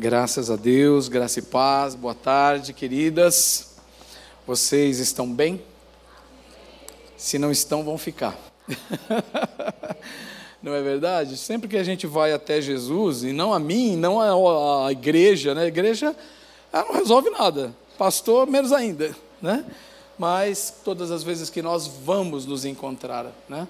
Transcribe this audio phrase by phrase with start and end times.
[0.00, 3.72] Graças a Deus, graça e paz, boa tarde, queridas.
[4.46, 5.60] Vocês estão bem?
[7.18, 8.34] Se não estão, vão ficar.
[10.62, 11.36] não é verdade?
[11.36, 15.54] Sempre que a gente vai até Jesus, e não a mim, não a, a igreja,
[15.54, 15.64] né?
[15.64, 16.16] A igreja
[16.72, 19.66] ela não resolve nada, pastor, menos ainda, né?
[20.18, 23.68] Mas todas as vezes que nós vamos nos encontrar, né?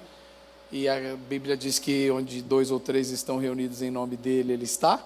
[0.71, 4.65] E a Bíblia diz que onde dois ou três estão reunidos em nome dele, ele
[4.65, 5.05] está,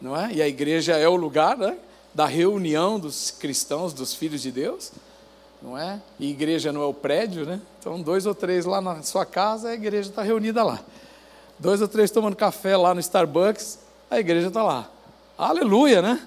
[0.00, 0.32] não é?
[0.32, 1.76] E a igreja é o lugar, né?
[2.14, 4.92] Da reunião dos cristãos, dos filhos de Deus,
[5.62, 6.00] não é?
[6.18, 7.60] E igreja não é o prédio, né?
[7.78, 10.80] Então, dois ou três lá na sua casa, a igreja está reunida lá.
[11.58, 14.88] Dois ou três tomando café lá no Starbucks, a igreja está lá.
[15.36, 16.20] Aleluia, né?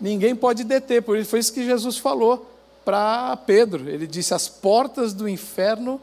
[0.00, 2.48] Ninguém pode deter, por isso foi isso que Jesus falou
[2.84, 3.88] para Pedro.
[3.88, 6.00] Ele disse: As portas do inferno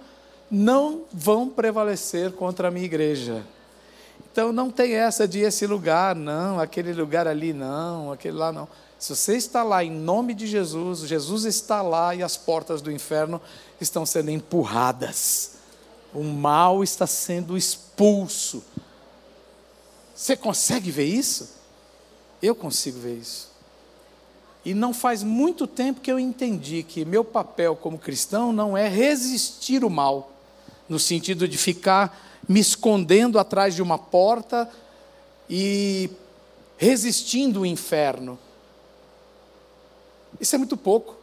[0.51, 3.43] não vão prevalecer contra a minha igreja.
[4.35, 8.67] Então não tem essa de esse lugar, não, aquele lugar ali, não, aquele lá, não.
[8.99, 12.91] Se você está lá em nome de Jesus, Jesus está lá e as portas do
[12.91, 13.41] inferno
[13.79, 15.51] estão sendo empurradas.
[16.13, 18.61] O mal está sendo expulso.
[20.13, 21.51] Você consegue ver isso?
[22.41, 23.49] Eu consigo ver isso.
[24.65, 28.89] E não faz muito tempo que eu entendi que meu papel como cristão não é
[28.89, 30.29] resistir o mal,
[30.89, 34.69] no sentido de ficar me escondendo atrás de uma porta
[35.49, 36.09] e
[36.77, 38.37] resistindo o inferno.
[40.39, 41.15] Isso é muito pouco.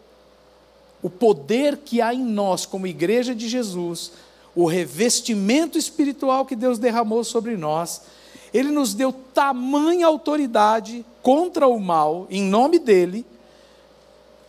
[1.03, 4.12] O poder que há em nós, como igreja de Jesus,
[4.55, 8.03] o revestimento espiritual que Deus derramou sobre nós,
[8.53, 13.27] Ele nos deu tamanha autoridade contra o mal, em nome dEle,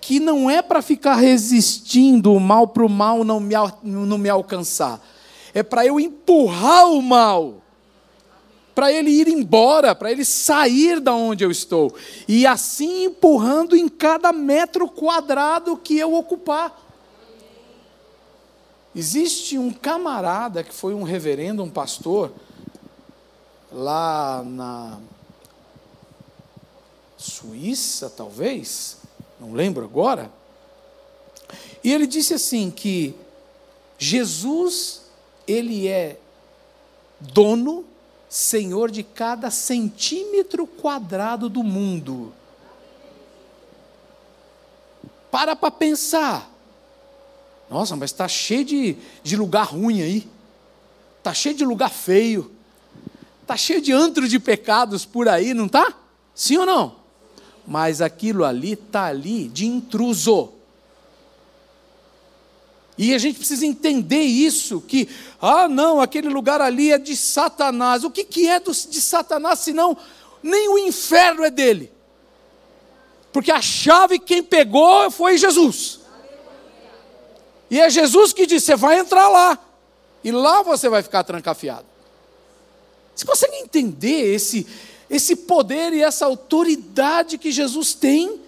[0.01, 4.29] que não é para ficar resistindo o mal para o mal não me, não me
[4.29, 5.01] alcançar,
[5.53, 7.61] é para eu empurrar o mal,
[8.73, 11.93] para ele ir embora, para ele sair da onde eu estou,
[12.27, 16.81] e assim empurrando em cada metro quadrado que eu ocupar.
[18.95, 22.31] Existe um camarada que foi um reverendo, um pastor,
[23.71, 24.99] lá na
[27.17, 28.97] Suíça, talvez,
[29.39, 30.31] não lembro agora.
[31.83, 33.15] E ele disse assim que
[33.97, 35.02] Jesus,
[35.47, 36.19] ele é
[37.19, 37.85] dono,
[38.29, 42.33] senhor de cada centímetro quadrado do mundo.
[45.31, 46.49] Para para pensar.
[47.69, 50.27] Nossa, mas está cheio de, de lugar ruim aí.
[51.17, 52.51] Está cheio de lugar feio.
[53.41, 55.93] Está cheio de antro de pecados por aí, não está?
[56.35, 57.03] Sim ou não?
[57.65, 60.52] mas aquilo ali está ali de intruso.
[62.97, 65.09] E a gente precisa entender isso, que,
[65.41, 68.03] ah, não, aquele lugar ali é de Satanás.
[68.03, 69.97] O que, que é de Satanás, senão
[70.43, 71.91] nem o inferno é dele?
[73.31, 76.01] Porque a chave quem pegou foi Jesus.
[77.69, 79.57] E é Jesus que disse: você vai entrar lá,
[80.23, 81.85] e lá você vai ficar trancafiado.
[83.15, 84.67] Você consegue entender esse,
[85.09, 88.41] esse poder e essa autoridade que Jesus tem.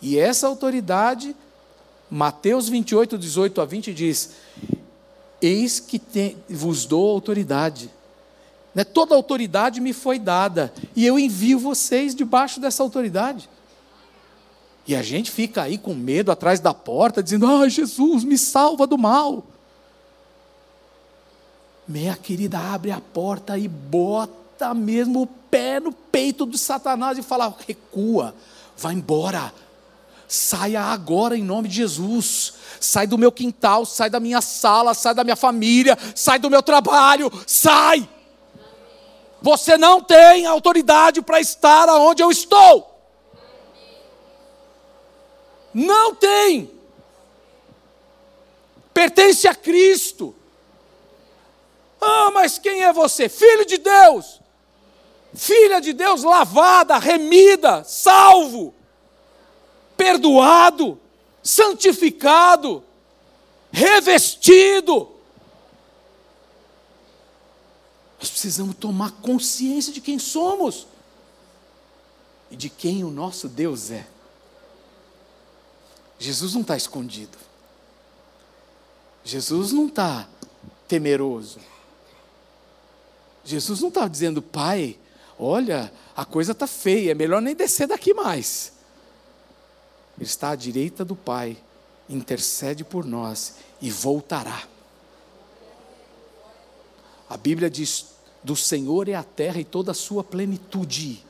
[0.00, 1.34] E essa autoridade,
[2.10, 4.30] Mateus 28, 18 a 20 diz:
[5.40, 6.00] Eis que
[6.48, 7.90] vos dou autoridade.
[8.74, 8.84] Né?
[8.84, 13.48] Toda autoridade me foi dada, e eu envio vocês debaixo dessa autoridade.
[14.86, 18.86] E a gente fica aí com medo atrás da porta, dizendo: Ai, Jesus, me salva
[18.86, 19.44] do mal.
[21.86, 27.22] Minha querida, abre a porta e bota mesmo o pé no peito de Satanás e
[27.22, 28.34] fala: recua,
[28.76, 29.52] vai embora,
[30.28, 32.54] saia agora em nome de Jesus.
[32.80, 36.62] Sai do meu quintal, sai da minha sala, sai da minha família, sai do meu
[36.62, 38.08] trabalho, sai.
[39.42, 43.02] Você não tem autoridade para estar aonde eu estou.
[45.72, 46.70] Não tem.
[48.92, 50.34] Pertence a Cristo.
[52.00, 53.28] Ah, mas quem é você?
[53.28, 54.38] Filho de Deus
[55.34, 58.74] filha de Deus lavada, remida, salvo,
[59.98, 60.98] perdoado,
[61.42, 62.82] santificado,
[63.72, 65.10] revestido.
[68.18, 70.86] Nós precisamos tomar consciência de quem somos
[72.50, 74.06] e de quem o nosso Deus é.
[76.18, 77.36] Jesus não está escondido.
[79.22, 80.26] Jesus não está
[80.88, 81.60] temeroso.
[83.44, 84.98] Jesus não está dizendo, Pai,
[85.38, 88.72] Olha, a coisa está feia, é melhor nem descer daqui mais.
[90.18, 91.56] Ele está à direita do Pai,
[92.08, 94.64] intercede por nós e voltará.
[97.30, 98.06] A Bíblia diz:
[98.42, 101.24] do Senhor é a terra e toda a sua plenitude.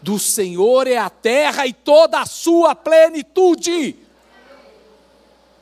[0.00, 3.96] Do Senhor é a terra e toda a sua plenitude.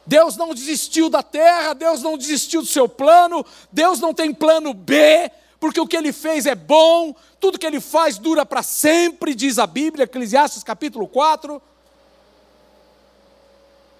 [0.06, 4.74] Deus não desistiu da terra, Deus não desistiu do seu plano, Deus não tem plano
[4.74, 9.34] B, porque o que ele fez é bom, tudo que ele faz dura para sempre,
[9.34, 11.60] diz a Bíblia, Eclesiastes capítulo 4.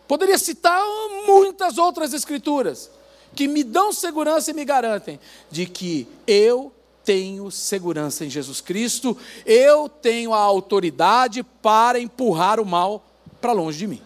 [0.07, 0.81] Poderia citar
[1.27, 2.91] muitas outras escrituras
[3.35, 5.21] que me dão segurança e me garantem
[5.51, 6.73] de que eu
[7.05, 13.05] tenho segurança em Jesus Cristo, eu tenho a autoridade para empurrar o mal
[13.41, 14.03] para longe de mim.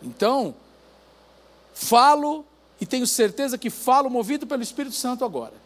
[0.00, 0.54] Então,
[1.72, 2.44] falo
[2.80, 5.63] e tenho certeza que falo movido pelo Espírito Santo agora.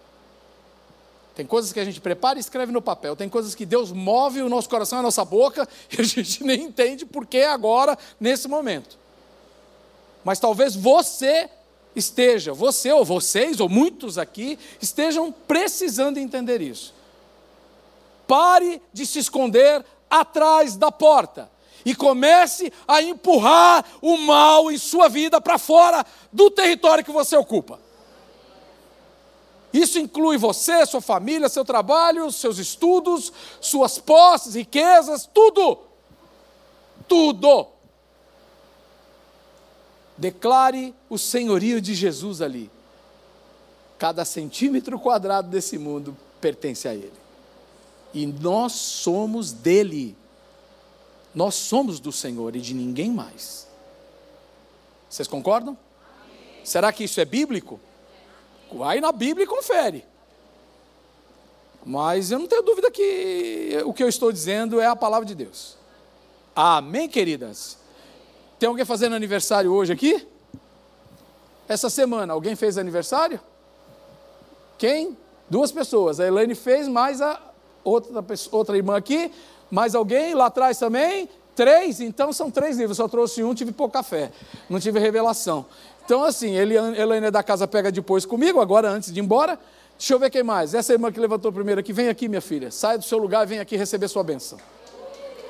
[1.39, 4.43] Tem coisas que a gente prepara e escreve no papel, tem coisas que Deus move
[4.43, 8.49] o nosso coração, a nossa boca, e a gente nem entende por que agora, nesse
[8.49, 8.99] momento.
[10.25, 11.49] Mas talvez você
[11.95, 16.93] esteja, você ou vocês, ou muitos aqui, estejam precisando entender isso.
[18.27, 21.49] Pare de se esconder atrás da porta
[21.85, 27.37] e comece a empurrar o mal em sua vida para fora do território que você
[27.37, 27.79] ocupa.
[29.79, 35.79] Isso inclui você, sua família, seu trabalho, seus estudos, suas posses, riquezas, tudo.
[37.07, 37.69] Tudo.
[40.17, 42.69] Declare o senhorio de Jesus ali.
[43.97, 47.13] Cada centímetro quadrado desse mundo pertence a Ele.
[48.13, 50.17] E nós somos dele.
[51.33, 53.69] Nós somos do Senhor e de ninguém mais.
[55.09, 55.79] Vocês concordam?
[56.65, 57.79] Será que isso é bíblico?
[58.73, 60.05] Vai na Bíblia e confere.
[61.85, 65.35] Mas eu não tenho dúvida que o que eu estou dizendo é a palavra de
[65.35, 65.77] Deus.
[66.55, 67.79] Amém, queridas?
[68.59, 70.27] Tem alguém fazendo aniversário hoje aqui?
[71.69, 73.41] Essa semana, alguém fez aniversário?
[74.77, 75.17] Quem?
[75.49, 76.19] Duas pessoas.
[76.21, 77.41] A Elaine fez, mais a
[77.85, 79.31] outra, outra irmã aqui.
[79.71, 81.29] Mais alguém lá atrás também?
[81.55, 82.01] Três?
[82.01, 82.97] Então são três livros.
[82.97, 84.33] Só trouxe um, tive pouca fé.
[84.69, 85.67] Não tive revelação.
[86.09, 89.61] Então, assim, ele, Elaine é da casa pega depois comigo, agora antes de ir embora.
[89.99, 90.73] Deixa eu ver quem mais.
[90.73, 92.71] Essa irmã que levantou primeiro aqui, vem aqui, minha filha.
[92.71, 94.59] Sai do seu lugar e vem aqui receber sua bênção.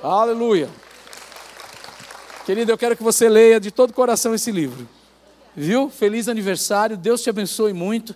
[0.02, 0.68] Aleluia.
[2.44, 4.88] Querida, eu quero que você leia de todo coração esse livro.
[5.54, 5.88] Viu?
[5.88, 8.12] Feliz aniversário, Deus te abençoe muito.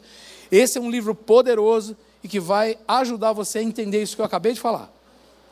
[0.50, 4.26] Esse é um livro poderoso e que vai ajudar você a entender isso que eu
[4.26, 4.90] acabei de falar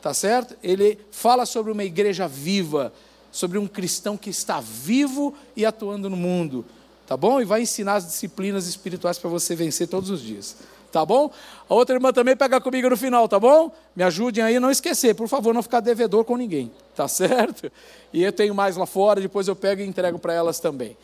[0.01, 0.57] tá certo?
[0.63, 2.91] Ele fala sobre uma igreja viva,
[3.31, 6.65] sobre um cristão que está vivo e atuando no mundo,
[7.07, 7.41] tá bom?
[7.41, 10.57] E vai ensinar as disciplinas espirituais para você vencer todos os dias,
[10.91, 11.31] tá bom?
[11.69, 13.71] A outra irmã também pega comigo no final, tá bom?
[13.95, 17.71] Me ajudem aí não esquecer, por favor, não ficar devedor com ninguém, tá certo?
[18.13, 20.97] E eu tenho mais lá fora, depois eu pego e entrego para elas também.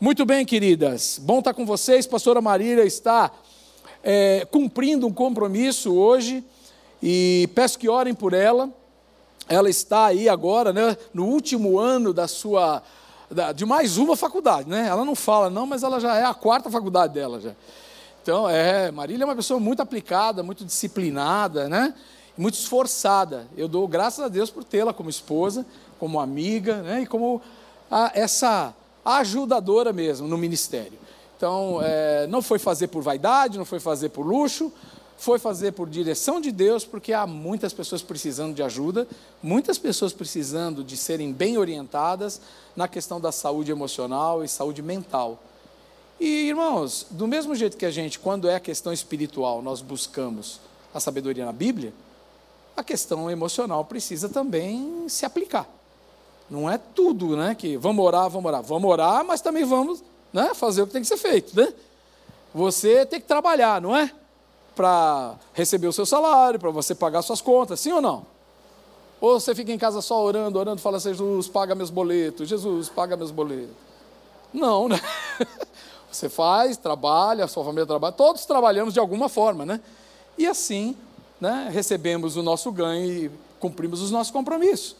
[0.00, 2.06] Muito bem, queridas, bom estar com vocês.
[2.06, 3.30] Pastora Marília está
[4.02, 6.42] é, cumprindo um compromisso hoje
[7.02, 8.70] e peço que orem por ela.
[9.48, 12.82] Ela está aí agora, né, no último ano da sua
[13.54, 14.88] de mais uma faculdade, né?
[14.88, 17.52] Ela não fala não, mas ela já é a quarta faculdade dela já.
[18.22, 21.94] Então, é, Marília é uma pessoa muito aplicada, muito disciplinada, né?
[22.36, 23.46] Muito esforçada.
[23.56, 25.64] Eu dou graças a Deus por tê-la como esposa,
[25.98, 27.02] como amiga, né?
[27.02, 27.40] E como
[27.90, 28.74] a, essa
[29.04, 30.98] ajudadora mesmo no ministério.
[31.36, 34.72] Então, é, não foi fazer por vaidade, não foi fazer por luxo,
[35.20, 39.06] foi fazer por direção de Deus, porque há muitas pessoas precisando de ajuda,
[39.42, 42.40] muitas pessoas precisando de serem bem orientadas
[42.74, 45.38] na questão da saúde emocional e saúde mental.
[46.18, 50.58] E, irmãos, do mesmo jeito que a gente, quando é a questão espiritual, nós buscamos
[50.94, 51.92] a sabedoria na Bíblia,
[52.74, 55.68] a questão emocional precisa também se aplicar.
[56.48, 57.54] Não é tudo, né?
[57.54, 58.62] Que vamos orar, vamos orar.
[58.62, 61.74] Vamos orar, mas também vamos né, fazer o que tem que ser feito, né?
[62.54, 64.10] Você tem que trabalhar, não é?
[64.80, 68.24] Para receber o seu salário, para você pagar suas contas, sim ou não?
[69.20, 73.14] Ou você fica em casa só orando, orando, fala, Jesus, paga meus boletos, Jesus, paga
[73.14, 73.76] meus boletos.
[74.50, 74.98] Não, né?
[76.10, 79.82] Você faz, trabalha, a sua família trabalha, todos trabalhamos de alguma forma, né?
[80.38, 80.96] E assim,
[81.38, 84.96] né, recebemos o nosso ganho e cumprimos os nossos compromissos.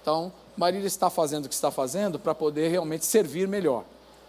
[0.00, 3.82] Então, Marília está fazendo o que está fazendo para poder realmente servir melhor,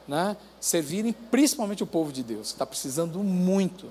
[0.07, 0.35] né?
[0.59, 3.85] Servirem principalmente o povo de Deus, que está precisando muito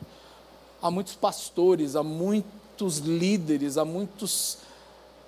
[0.80, 4.58] há muitos pastores, há muitos líderes, há muitos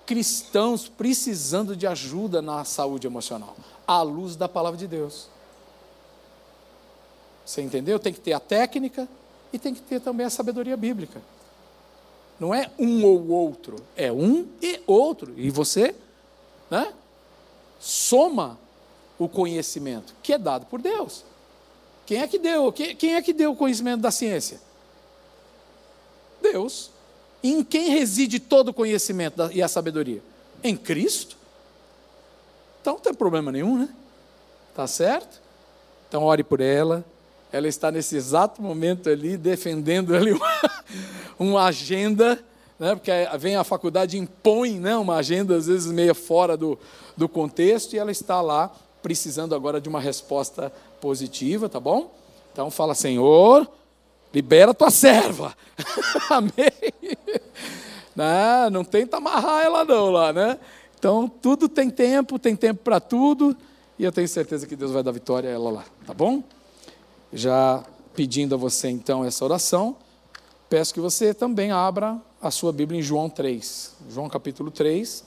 [0.06, 5.28] cristãos precisando de ajuda na saúde emocional, à luz da palavra de Deus.
[7.44, 7.98] Você entendeu?
[7.98, 9.08] Tem que ter a técnica
[9.52, 11.20] e tem que ter também a sabedoria bíblica.
[12.38, 15.34] Não é um ou outro, é um e outro.
[15.36, 15.94] E você,
[16.70, 16.92] né?
[17.78, 18.58] Soma
[19.18, 21.24] o conhecimento que é dado por Deus.
[22.06, 22.72] Quem é que deu?
[22.72, 24.60] Quem é que deu o conhecimento da ciência?
[26.52, 26.90] Deus.
[27.42, 30.22] Em quem reside todo o conhecimento e a sabedoria?
[30.62, 31.36] Em Cristo.
[32.80, 33.88] Então não tem problema nenhum, né?
[34.74, 35.40] Tá certo?
[36.08, 37.04] Então ore por ela.
[37.52, 40.60] Ela está nesse exato momento ali defendendo ali uma,
[41.38, 42.42] uma agenda,
[42.78, 42.94] né?
[42.94, 44.96] porque vem a faculdade impõe né?
[44.96, 46.78] uma agenda às vezes meio fora do,
[47.16, 48.70] do contexto e ela está lá
[49.02, 52.14] precisando agora de uma resposta positiva, tá bom?
[52.52, 53.68] Então fala, Senhor,
[54.32, 55.54] libera tua serva.
[56.30, 56.52] Amém.
[58.14, 60.58] Não, não tenta amarrar ela não lá, né?
[60.98, 63.56] Então tudo tem tempo, tem tempo para tudo,
[63.98, 66.42] e eu tenho certeza que Deus vai dar vitória a ela lá, tá bom?
[67.32, 67.82] Já
[68.14, 69.96] pedindo a você então essa oração,
[70.68, 73.94] peço que você também abra a sua Bíblia em João 3.
[74.10, 75.24] João capítulo 3.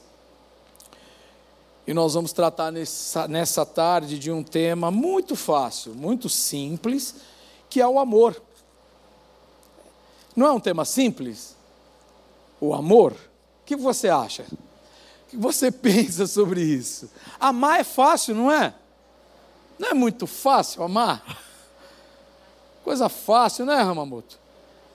[1.85, 7.15] E nós vamos tratar nessa, nessa tarde de um tema muito fácil, muito simples,
[7.69, 8.41] que é o amor.
[10.35, 11.55] Não é um tema simples?
[12.59, 13.11] O amor?
[13.11, 14.43] O que você acha?
[14.43, 17.09] O que você pensa sobre isso?
[17.39, 18.73] Amar é fácil, não é?
[19.77, 21.23] Não é muito fácil amar?
[22.83, 24.37] Coisa fácil, né, Ramamoto?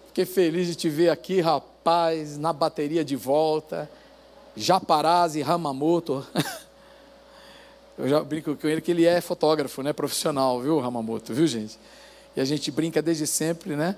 [0.09, 3.91] Fiquei feliz de te ver aqui, rapaz, na bateria de volta.
[4.57, 6.27] Japarazzi Ramamoto.
[7.97, 11.79] Eu já brinco com ele que ele é fotógrafo, né, profissional, viu, Ramamoto, viu, gente?
[12.37, 13.97] E a gente brinca desde sempre, né?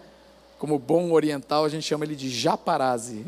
[0.61, 3.25] Como bom oriental, a gente chama ele de Japarazzi.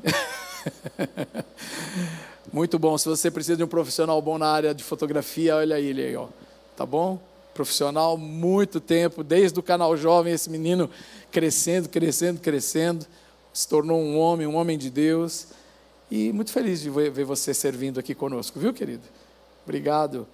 [2.52, 2.98] Muito bom.
[2.98, 6.28] Se você precisa de um profissional bom na área de fotografia, olha ele aí, ó.
[6.76, 7.18] Tá bom?
[7.54, 10.90] Profissional, muito tempo, desde o canal jovem, esse menino
[11.30, 13.06] crescendo, crescendo, crescendo,
[13.50, 15.46] se tornou um homem, um homem de Deus.
[16.10, 19.04] E muito feliz de ver você servindo aqui conosco, viu, querido?
[19.64, 20.26] Obrigado.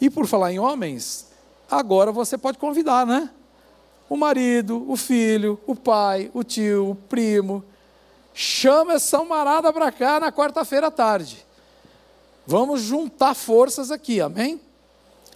[0.00, 1.26] E por falar em homens,
[1.70, 3.28] agora você pode convidar, né?
[4.08, 7.64] O marido, o filho, o pai, o tio, o primo.
[8.32, 11.44] Chama essa marada para cá na quarta-feira à tarde.
[12.46, 14.60] Vamos juntar forças aqui, amém?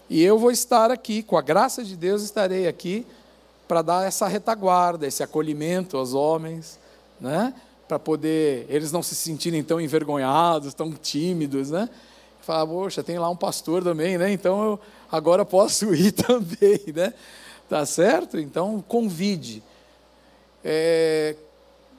[0.09, 3.07] E eu vou estar aqui, com a graça de Deus, estarei aqui
[3.67, 6.79] para dar essa retaguarda, esse acolhimento aos homens,
[7.21, 7.55] né?
[7.87, 11.89] Para poder eles não se sentirem tão envergonhados, tão tímidos, né?
[12.43, 14.33] Fala, poxa, tem lá um pastor também, né?
[14.33, 17.15] Então eu agora posso ir também, né?
[17.71, 18.39] Tá certo?
[18.39, 19.63] Então convide.
[20.63, 21.35] É,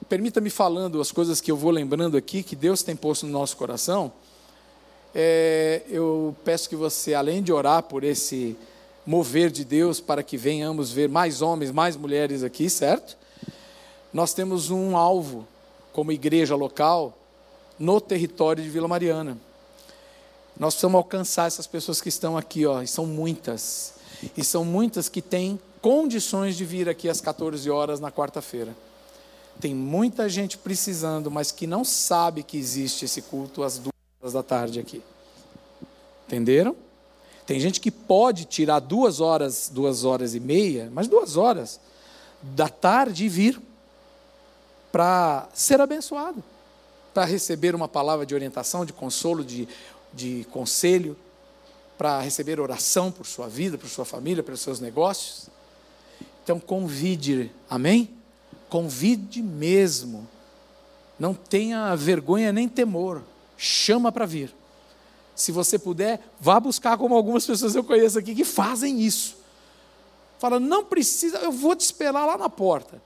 [0.10, 3.56] Permita-me falando as coisas que eu vou lembrando aqui, que Deus tem posto no nosso
[3.56, 4.12] coração.
[5.16, 8.58] É, eu peço que você, além de orar por esse
[9.06, 13.16] mover de Deus, para que venhamos ver mais homens, mais mulheres aqui, certo?
[14.12, 15.48] Nós temos um alvo
[15.94, 17.18] como igreja local
[17.80, 19.38] no território de Vila Mariana.
[20.60, 24.01] Nós precisamos alcançar essas pessoas que estão aqui, ó, e são muitas.
[24.36, 28.76] E são muitas que têm condições de vir aqui às 14 horas na quarta-feira.
[29.60, 34.44] Tem muita gente precisando, mas que não sabe que existe esse culto às duas da
[34.44, 35.02] tarde aqui.
[36.28, 36.76] Entenderam?
[37.46, 41.80] Tem gente que pode tirar duas horas, duas horas e meia, mas duas horas
[42.42, 43.62] da tarde e vir
[44.92, 46.44] para ser abençoado,
[47.14, 49.68] para receber uma palavra de orientação, de consolo, de
[50.14, 51.16] de conselho,
[52.02, 55.52] para receber oração por sua vida, por sua família, pelos seus negócios.
[56.44, 58.10] Então convide, amém?
[58.70, 60.28] Convide mesmo.
[61.20, 63.22] Não tenha vergonha nem temor.
[63.56, 64.52] Chama para vir.
[65.36, 69.38] Se você puder, vá buscar como algumas pessoas eu conheço aqui que fazem isso.
[70.40, 73.00] Fala, não precisa, eu vou te esperar lá na porta.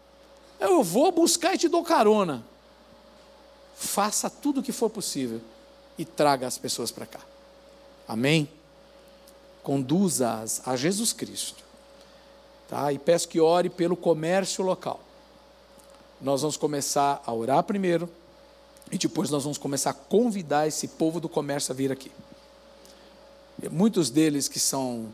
[0.57, 2.45] Eu vou buscar e te dou carona.
[3.75, 5.41] Faça tudo o que for possível
[5.97, 7.19] e traga as pessoas para cá.
[8.07, 8.47] Amém?
[9.65, 11.63] Conduza-as a Jesus Cristo.
[12.69, 12.93] Tá?
[12.93, 14.99] E peço que ore pelo comércio local.
[16.21, 18.07] Nós vamos começar a orar primeiro
[18.91, 22.11] e depois nós vamos começar a convidar esse povo do comércio a vir aqui.
[23.61, 25.11] E muitos deles que são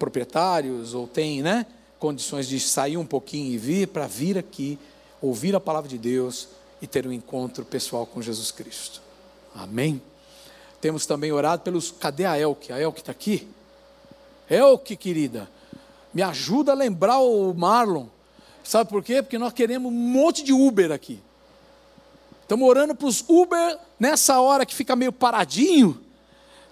[0.00, 1.64] proprietários ou têm né,
[2.00, 4.76] condições de sair um pouquinho e vir para vir aqui,
[5.22, 6.48] ouvir a palavra de Deus
[6.82, 9.00] e ter um encontro pessoal com Jesus Cristo.
[9.54, 10.02] Amém?
[10.84, 11.90] Temos também orado pelos.
[11.92, 12.70] Cadê a Elke?
[12.70, 13.48] A Elke está aqui?
[14.50, 15.48] Elke, querida,
[16.12, 18.04] me ajuda a lembrar o Marlon.
[18.62, 19.22] Sabe por quê?
[19.22, 21.22] Porque nós queremos um monte de Uber aqui.
[22.42, 25.98] Estamos orando para os Uber nessa hora que fica meio paradinho.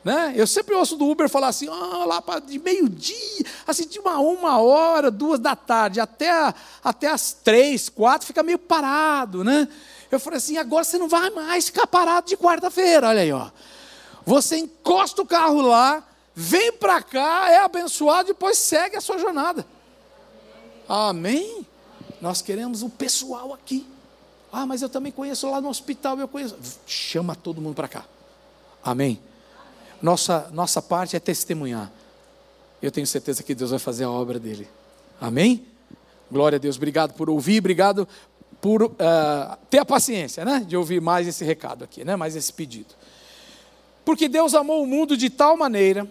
[0.05, 0.35] Né?
[0.37, 4.19] Eu sempre ouço do Uber falar assim, ah, lá para de meio-dia, assim, de uma,
[4.19, 6.53] uma hora, duas da tarde, até,
[6.85, 9.67] até as três, quatro, fica meio parado, né?
[10.11, 13.49] Eu falei assim: agora você não vai mais ficar parado de quarta-feira, olha aí, ó.
[14.25, 19.19] Você encosta o carro lá, vem para cá, é abençoado, e depois segue a sua
[19.19, 19.67] jornada.
[20.89, 21.67] Amém?
[22.21, 23.87] Nós queremos o pessoal aqui.
[24.53, 26.57] Ah, mas eu também conheço lá no hospital, eu conheço.
[26.87, 28.05] Chama todo mundo para cá.
[28.85, 29.21] Amém?
[30.01, 31.91] Nossa, nossa parte é testemunhar.
[32.83, 34.69] Eu tenho certeza que Deus vai fazer a obra dele.
[35.21, 35.65] Amém?
[36.31, 36.77] Glória a Deus.
[36.77, 38.07] Obrigado por ouvir, obrigado
[38.61, 38.91] por uh,
[39.71, 40.65] ter a paciência, né?
[40.67, 42.17] De ouvir mais esse recado aqui, né?
[42.17, 42.95] Mais esse pedido.
[44.05, 46.09] Porque Deus amou o mundo de tal maneira,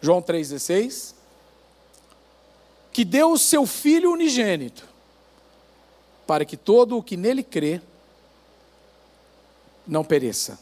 [0.00, 1.14] João 3,16,
[2.92, 4.86] que deu o seu Filho unigênito,
[6.26, 7.80] para que todo o que nele crê
[9.86, 10.58] não pereça,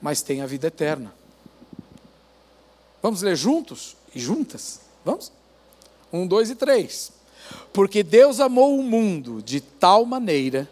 [0.00, 1.14] mas tenha vida eterna.
[3.02, 4.80] Vamos ler juntos e juntas?
[5.04, 5.32] Vamos?
[6.12, 7.12] Um, dois e três.
[7.72, 10.70] Porque Deus amou o mundo de tal maneira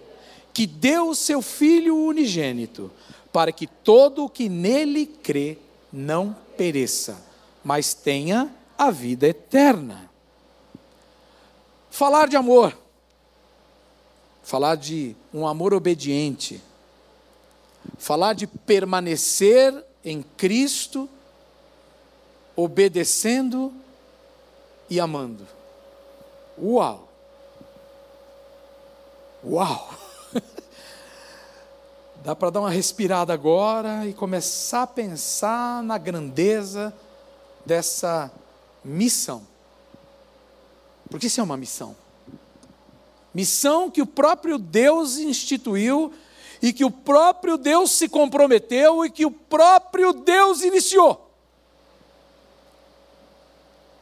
[0.52, 2.90] que deu o seu Filho unigênito,
[3.32, 5.58] para que todo o que nele crê
[5.92, 7.22] não pereça,
[7.64, 10.10] mas tenha a vida eterna.
[11.90, 12.76] Falar de amor,
[14.42, 16.62] falar de um amor obediente,
[17.98, 21.08] falar de permanecer em Cristo,
[22.56, 23.72] obedecendo
[24.88, 25.46] e amando.
[26.58, 27.08] Uau!
[29.44, 29.99] Uau!
[32.22, 36.94] Dá para dar uma respirada agora e começar a pensar na grandeza
[37.64, 38.30] dessa
[38.84, 39.46] missão.
[41.08, 41.96] Porque isso é uma missão.
[43.32, 46.12] Missão que o próprio Deus instituiu
[46.60, 51.30] e que o próprio Deus se comprometeu e que o próprio Deus iniciou.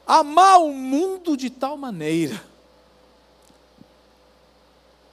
[0.04, 2.42] Amar o mundo de tal maneira.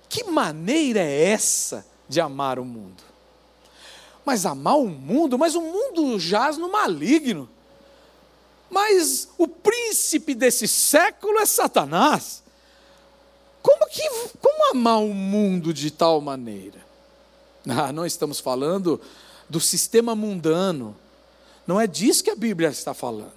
[0.10, 3.04] Que maneira é essa de amar o mundo?
[4.26, 7.50] Mas amar o mundo, mas o mundo jaz no maligno.
[8.70, 12.44] Mas o príncipe desse século é Satanás.
[13.62, 14.04] Como que
[14.42, 16.84] como amar o mundo de tal maneira?
[17.68, 19.02] Ah, não estamos falando
[19.50, 20.96] do sistema mundano.
[21.66, 23.34] Não é disso que a Bíblia está falando.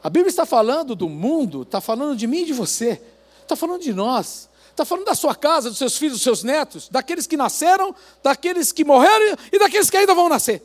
[0.00, 3.02] A Bíblia está falando do mundo, está falando de mim e de você,
[3.42, 4.47] está falando de nós,
[4.82, 8.72] está falando da sua casa, dos seus filhos, dos seus netos, daqueles que nasceram, daqueles
[8.72, 10.62] que morreram e daqueles que ainda vão nascer.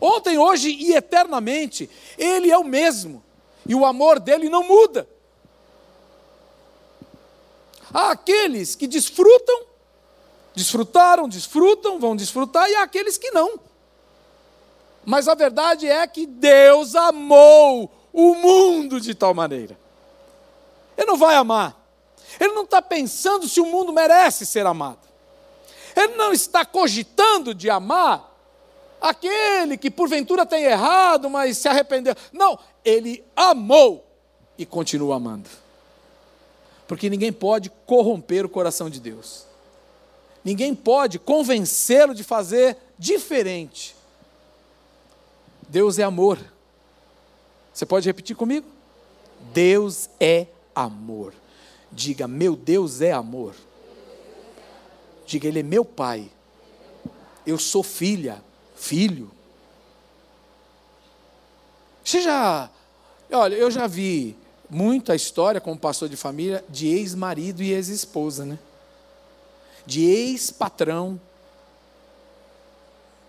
[0.00, 1.88] Ontem, hoje e eternamente,
[2.18, 3.22] Ele é o mesmo,
[3.66, 5.08] e o amor dele não muda.
[7.92, 9.66] Há aqueles que desfrutam
[10.56, 13.60] Desfrutaram, desfrutam, vão desfrutar, e há aqueles que não.
[15.04, 19.78] Mas a verdade é que Deus amou o mundo de tal maneira.
[20.96, 21.85] Ele não vai amar.
[22.38, 25.00] Ele não está pensando se o mundo merece ser amado.
[25.94, 28.34] Ele não está cogitando de amar
[29.00, 32.14] aquele que porventura tem errado, mas se arrependeu.
[32.32, 34.06] Não, ele amou
[34.58, 35.48] e continua amando.
[36.86, 39.44] Porque ninguém pode corromper o coração de Deus.
[40.44, 43.96] Ninguém pode convencê-lo de fazer diferente.
[45.68, 46.38] Deus é amor.
[47.74, 48.66] Você pode repetir comigo?
[49.52, 51.34] Deus é amor.
[51.96, 53.54] Diga, meu Deus é amor.
[55.26, 56.30] Diga, Ele é meu Pai.
[57.44, 58.40] Eu sou filha,
[58.76, 59.30] filho.
[62.04, 62.70] Você já.
[63.32, 64.36] Olha, eu já vi
[64.70, 68.58] muita história como pastor de família de ex-marido e ex-esposa, né?
[69.86, 71.18] de ex-patrão.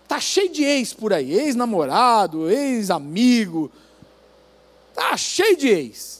[0.08, 3.70] Tá cheio de ex por aí, ex-namorado, ex-amigo.
[4.92, 6.17] Tá cheio de ex.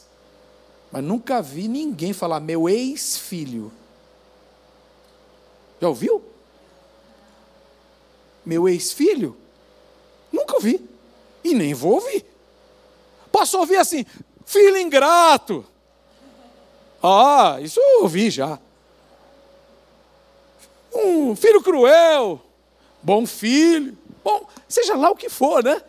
[0.91, 3.71] Mas nunca vi ninguém falar meu ex-filho.
[5.81, 6.23] Já ouviu?
[8.45, 9.37] Meu ex-filho?
[10.33, 10.81] Nunca ouvi.
[11.45, 12.25] E nem vou ouvir.
[13.31, 14.05] Posso ouvir assim,
[14.45, 15.65] filho ingrato.
[17.03, 18.59] Ah, isso eu ouvi já
[20.99, 22.41] um filho cruel,
[23.03, 25.83] bom filho, bom, seja lá o que for, né?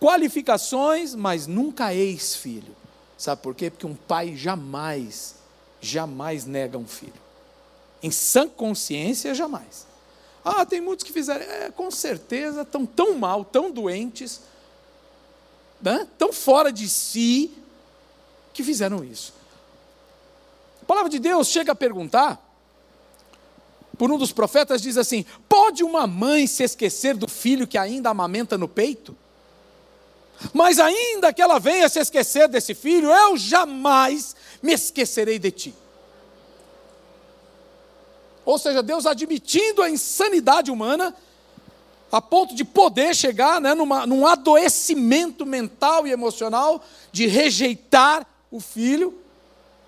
[0.00, 2.75] Qualificações, mas nunca ex-filho.
[3.16, 3.70] Sabe por quê?
[3.70, 5.36] Porque um pai jamais,
[5.80, 7.12] jamais nega um filho.
[8.02, 9.86] Em sã consciência, jamais.
[10.44, 14.42] Ah, tem muitos que fizeram, é, com certeza, estão tão mal, tão doentes,
[15.80, 16.06] né?
[16.16, 17.50] tão fora de si,
[18.52, 19.34] que fizeram isso.
[20.82, 22.40] A palavra de Deus chega a perguntar
[23.98, 28.10] por um dos profetas, diz assim: Pode uma mãe se esquecer do filho que ainda
[28.10, 29.16] amamenta no peito?
[30.52, 35.74] Mas ainda que ela venha se esquecer desse filho, eu jamais me esquecerei de ti.
[38.44, 41.14] Ou seja, Deus admitindo a insanidade humana,
[42.12, 48.60] a ponto de poder chegar né, numa, num adoecimento mental e emocional, de rejeitar o
[48.60, 49.18] filho,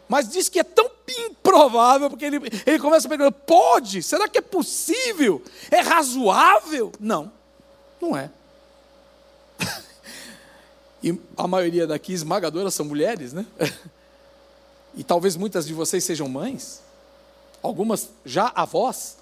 [0.09, 0.91] Mas diz que é tão
[1.27, 4.03] improvável, porque ele, ele começa a perguntar: pode?
[4.03, 5.43] Será que é possível?
[5.71, 6.93] É razoável?
[6.99, 7.31] Não,
[8.01, 8.31] não é.
[11.03, 13.47] E a maioria daqui esmagadora são mulheres, né?
[14.97, 16.83] e talvez muitas de vocês sejam mães,
[17.63, 19.19] algumas já avós.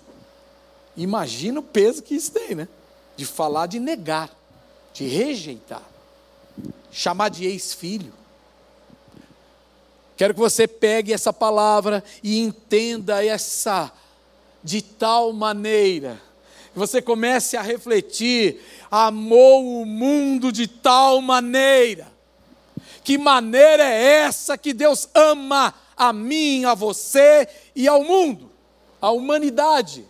[0.97, 2.69] Imagina o peso que isso tem, né?
[3.17, 4.31] De falar de negar,
[4.93, 5.83] de rejeitar,
[6.91, 8.13] chamar de ex-filho.
[10.17, 13.93] Quero que você pegue essa palavra e entenda essa
[14.65, 16.26] de tal maneira
[16.79, 18.61] você comece a refletir,
[18.91, 22.07] amou o mundo de tal maneira.
[23.03, 28.53] Que maneira é essa que Deus ama a mim, a você e ao mundo,
[29.01, 30.05] a humanidade?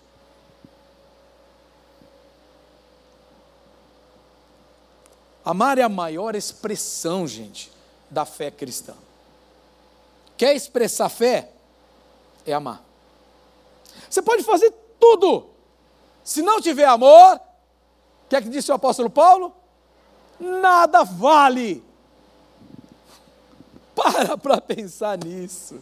[5.45, 7.71] Amar é a maior expressão, gente,
[8.11, 8.95] da fé cristã.
[10.37, 11.53] Quer expressar fé?
[12.45, 12.85] É amar.
[14.11, 15.56] Você pode fazer tudo.
[16.27, 19.55] Se não tiver amor, o que é que disse o apóstolo Paulo?
[20.41, 21.85] Nada vale.
[23.95, 25.81] Para para pensar nisso.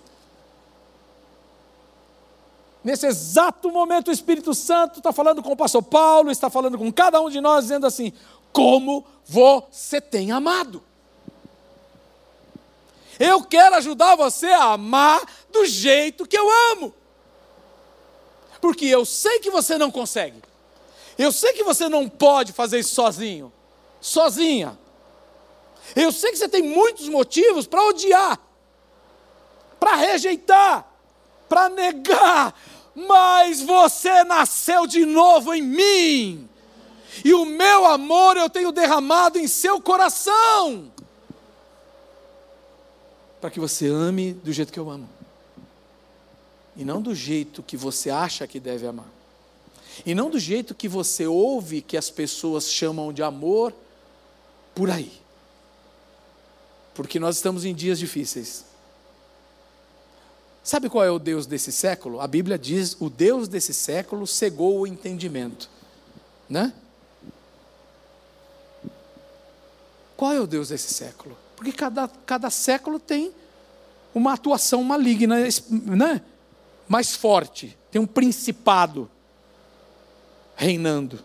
[2.85, 6.93] Nesse exato momento, o Espírito Santo está falando com o pastor Paulo, está falando com
[6.93, 8.13] cada um de nós, dizendo assim:
[8.53, 10.83] como você tem amado.
[13.19, 16.95] Eu quero ajudar você a amar do jeito que eu amo.
[18.65, 20.43] Porque eu sei que você não consegue.
[21.19, 23.53] Eu sei que você não pode fazer isso sozinho,
[24.01, 24.79] sozinha.
[25.95, 28.41] Eu sei que você tem muitos motivos para odiar,
[29.79, 30.91] para rejeitar,
[31.47, 32.59] para negar,
[32.95, 36.49] mas você nasceu de novo em mim.
[37.23, 40.91] E o meu amor eu tenho derramado em seu coração
[43.43, 45.07] para que você ame do jeito que eu amo.
[46.77, 49.09] E não do jeito que você acha que deve amar.
[50.05, 53.73] E não do jeito que você ouve que as pessoas chamam de amor
[54.75, 55.13] por aí.
[56.95, 58.65] Porque nós estamos em dias difíceis.
[60.63, 62.21] Sabe qual é o Deus desse século?
[62.21, 65.69] A Bíblia diz: o Deus desse século cegou o entendimento.
[66.49, 66.73] Né?
[70.17, 71.37] Qual é o Deus desse século?
[71.57, 73.33] Porque cada, cada século tem
[74.15, 75.37] uma atuação maligna,
[75.71, 76.23] né?
[76.89, 79.11] Mais forte, tem um principado
[80.57, 81.19] reinando.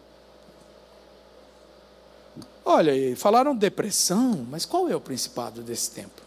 [2.66, 6.22] Olha, falaram depressão, mas qual é o principado desse tempo?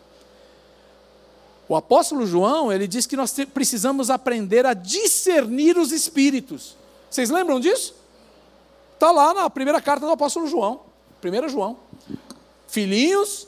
[1.68, 6.76] O apóstolo João, ele diz que nós precisamos aprender a discernir os espíritos.
[7.08, 7.94] Vocês lembram disso?
[8.94, 10.80] Está lá na primeira carta do apóstolo João,
[11.22, 11.76] 1 João.
[12.68, 13.46] Filhinhos,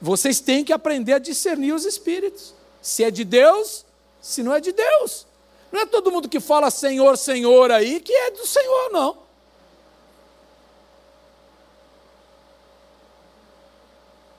[0.00, 2.54] vocês têm que aprender a discernir os espíritos.
[2.82, 3.85] Se é de Deus,
[4.26, 5.26] se não é de Deus.
[5.70, 9.18] Não é todo mundo que fala Senhor, Senhor aí que é do Senhor, não.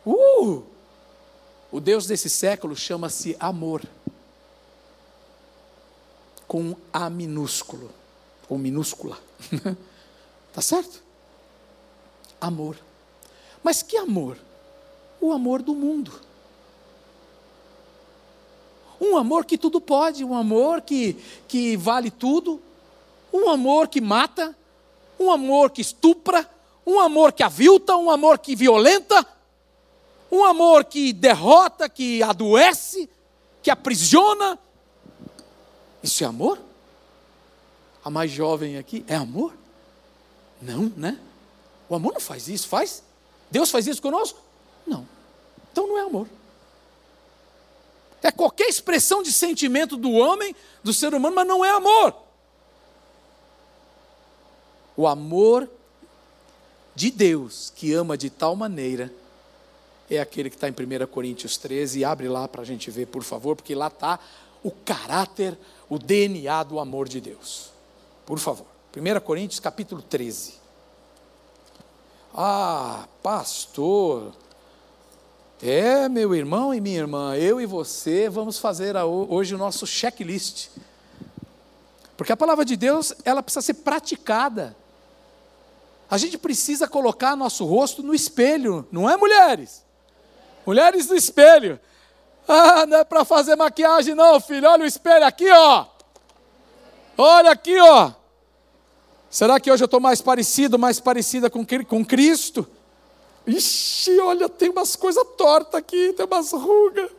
[0.06, 0.63] Uh!
[1.71, 3.84] O Deus desse século chama-se amor.
[6.47, 7.91] Com A minúsculo,
[8.50, 9.17] ou minúscula.
[10.54, 11.04] tá certo?
[12.39, 12.78] Amor.
[13.62, 14.38] Mas que amor?
[15.19, 16.12] o amor do mundo.
[18.99, 21.13] Um amor que tudo pode, um amor que,
[21.47, 22.62] que vale tudo,
[23.31, 24.55] um amor que mata,
[25.19, 26.49] um amor que estupra,
[26.86, 29.25] um amor que avilta, um amor que violenta,
[30.31, 33.10] um amor que derrota, que adoece,
[33.62, 34.57] que aprisiona.
[36.01, 36.60] Isso é amor?
[38.03, 39.53] A mais jovem aqui é amor?
[40.62, 41.19] Não, né?
[41.89, 43.03] O amor não faz isso, faz?
[43.51, 44.39] Deus faz isso conosco?
[44.86, 45.07] Não.
[45.71, 46.27] Então não é amor.
[48.27, 52.13] É qualquer expressão de sentimento do homem, do ser humano, mas não é amor.
[54.97, 55.69] O amor
[56.93, 59.13] de Deus, que ama de tal maneira,
[60.09, 63.05] é aquele que está em 1 Coríntios 13, e abre lá para a gente ver,
[63.05, 64.19] por favor, porque lá está
[64.61, 67.71] o caráter, o DNA do amor de Deus.
[68.25, 68.67] Por favor.
[68.93, 70.55] 1 Coríntios capítulo 13.
[72.33, 74.33] Ah, pastor,
[75.61, 80.69] é, meu irmão e minha irmã, eu e você vamos fazer hoje o nosso checklist.
[82.15, 84.75] Porque a palavra de Deus, ela precisa ser praticada.
[86.09, 89.83] A gente precisa colocar nosso rosto no espelho, não é, mulheres?
[90.65, 91.79] Mulheres no espelho.
[92.47, 94.67] Ah, não é para fazer maquiagem, não, filho.
[94.69, 95.85] Olha o espelho aqui, ó.
[97.17, 98.11] Olha aqui, ó.
[99.29, 102.65] Será que hoje eu estou mais parecido, mais parecida com, com Cristo?
[103.47, 107.10] Ixi, olha, tem umas coisas tortas aqui, tem umas rugas.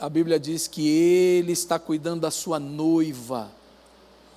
[0.00, 3.48] A Bíblia diz que Ele está cuidando da sua noiva,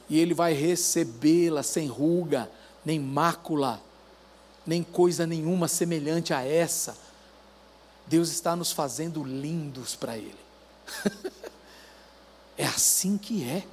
[0.08, 2.48] e Ele vai recebê-la sem ruga,
[2.86, 3.82] nem mácula,
[4.63, 6.96] nem coisa nenhuma semelhante a essa.
[8.06, 10.38] Deus está nos fazendo lindos para Ele.
[12.56, 13.65] é assim que é.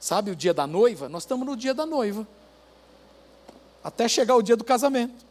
[0.00, 1.10] Sabe o dia da noiva?
[1.10, 2.26] Nós estamos no dia da noiva.
[3.84, 5.25] Até chegar o dia do casamento.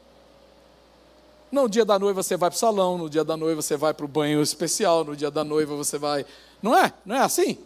[1.52, 3.94] No dia da noiva você vai para o salão, no dia da noiva você vai
[3.94, 6.26] para o banho especial, no dia da noiva você vai.
[6.62, 6.94] Não é?
[7.06, 7.58] Não é assim?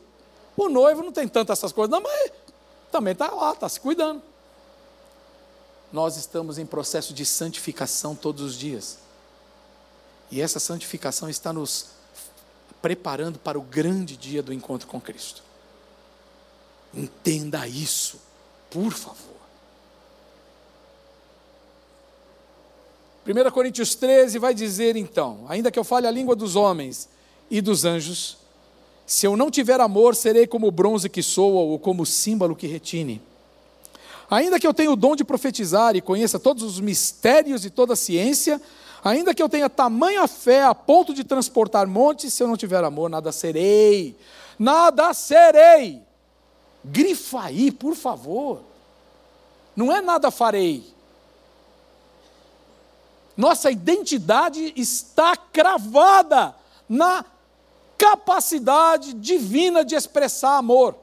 [0.56, 2.32] O noivo não tem tantas essas coisas, não, mas
[2.92, 4.22] também está lá, está se cuidando.
[5.92, 9.00] Nós estamos em processo de santificação todos os dias.
[10.30, 11.88] E essa santificação está nos
[12.82, 15.42] preparando para o grande dia do encontro com Cristo.
[16.94, 18.20] Entenda isso,
[18.70, 19.29] por favor.
[23.26, 27.10] 1 Coríntios 13 vai dizer então: ainda que eu fale a língua dos homens
[27.50, 28.38] e dos anjos,
[29.06, 32.56] se eu não tiver amor, serei como o bronze que soa ou como o símbolo
[32.56, 33.22] que retine.
[34.30, 37.94] Ainda que eu tenha o dom de profetizar e conheça todos os mistérios e toda
[37.94, 38.62] a ciência,
[39.04, 42.84] ainda que eu tenha tamanha fé a ponto de transportar montes, se eu não tiver
[42.84, 44.16] amor, nada serei.
[44.60, 46.04] Nada serei.
[46.84, 48.62] Grifa aí, por favor.
[49.76, 50.84] Não é nada farei.
[53.40, 56.54] Nossa identidade está cravada
[56.90, 57.24] na
[57.98, 60.94] capacidade divina de expressar amor.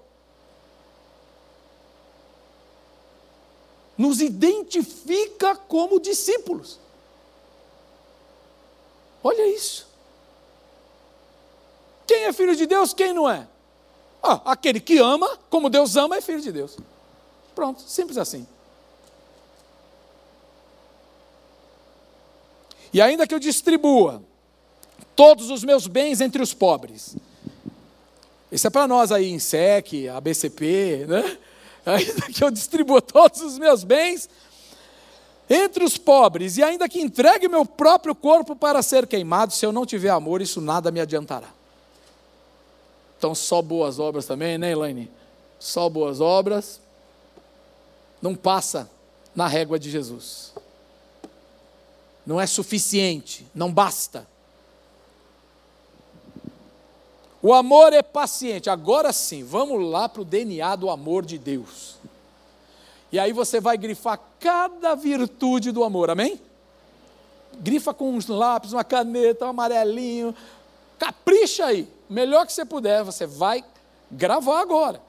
[3.96, 6.79] Nos identifica como discípulos.
[9.25, 9.88] Olha isso.
[12.07, 13.49] Quem é filho de Deus, quem não é?
[14.22, 16.77] Ah, aquele que ama, como Deus ama, é filho de Deus.
[17.55, 18.46] Pronto, simples assim.
[22.96, 24.22] E ainda que eu distribua
[25.14, 27.14] todos os meus bens entre os pobres.
[28.50, 31.37] Isso é para nós aí em SEC, ABCP, né?
[31.85, 34.30] Ainda que eu distribua todos os meus bens
[35.50, 39.72] entre os pobres, e ainda que entregue meu próprio corpo para ser queimado, se eu
[39.72, 41.50] não tiver amor, isso nada me adiantará.
[43.18, 45.11] Então, só boas obras também, né, Elaine?
[45.59, 46.80] Só boas obras
[48.22, 48.90] não passa
[49.35, 50.56] na régua de Jesus
[52.27, 54.27] não é suficiente, não basta.
[57.41, 58.69] O amor é paciente.
[58.69, 61.95] Agora sim, vamos lá para o DNA do amor de Deus.
[63.12, 66.41] E aí você vai grifar cada virtude do amor, amém?
[67.61, 70.35] Grifa com uns lápis, uma caneta, um amarelinho.
[70.99, 71.89] Capricha aí.
[72.11, 73.65] Melhor que você puder, você vai
[74.11, 75.01] gravar agora.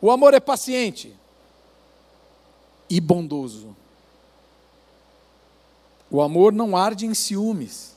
[0.00, 1.19] O amor é paciente
[2.90, 3.74] e bondoso.
[6.10, 7.94] O amor não arde em ciúmes.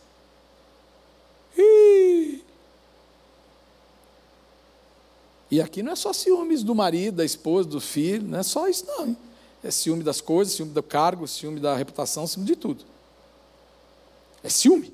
[5.50, 8.68] E aqui não é só ciúmes do marido, da esposa, do filho, não é só
[8.68, 9.18] isso, não.
[9.64, 12.84] É ciúme das coisas, ciúme do cargo, ciúme da reputação, ciúme de tudo.
[14.44, 14.94] É ciúme.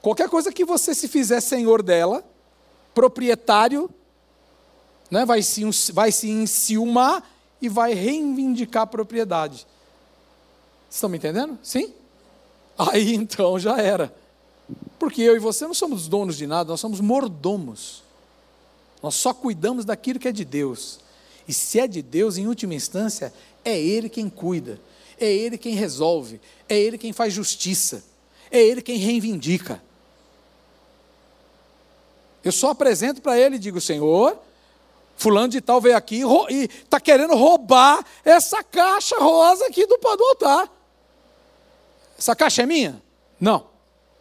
[0.00, 2.24] Qualquer coisa que você se fizer senhor dela,
[2.94, 3.90] proprietário,
[5.10, 7.35] né, vai, se, vai se enciumar
[7.66, 9.66] e vai reivindicar a propriedade.
[10.90, 11.58] Estão me entendendo?
[11.62, 11.92] Sim?
[12.78, 14.14] Aí então já era.
[14.98, 18.02] Porque eu e você não somos donos de nada, nós somos mordomos.
[19.02, 21.00] Nós só cuidamos daquilo que é de Deus.
[21.46, 23.32] E se é de Deus, em última instância,
[23.64, 24.80] é Ele quem cuida,
[25.18, 28.02] é Ele quem resolve, é Ele quem faz justiça,
[28.50, 29.82] é Ele quem reivindica.
[32.42, 34.38] Eu só apresento para Ele e digo: Senhor,
[35.16, 40.24] Fulano de tal veio aqui e está querendo roubar essa caixa rosa aqui do, do
[40.24, 40.70] altar.
[42.18, 43.02] Essa caixa é minha?
[43.40, 43.66] Não.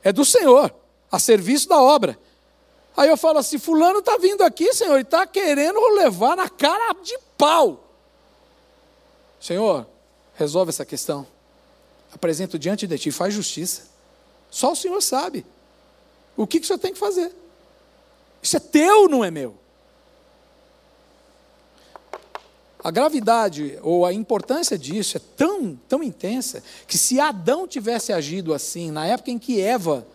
[0.01, 0.73] É do Senhor,
[1.11, 2.17] a serviço da obra.
[2.95, 6.93] Aí eu falo assim: Fulano está vindo aqui, Senhor, e está querendo levar na cara
[7.01, 7.83] de pau.
[9.39, 9.85] Senhor,
[10.35, 11.27] resolve essa questão.
[12.13, 13.83] Apresento diante de ti, faz justiça.
[14.49, 15.45] Só o Senhor sabe.
[16.37, 17.33] O que, que o Senhor tem que fazer?
[18.41, 19.57] Isso é teu, não é meu.
[22.85, 28.53] A gravidade ou a importância disso é tão, tão intensa que se Adão tivesse agido
[28.53, 30.05] assim, na época em que Eva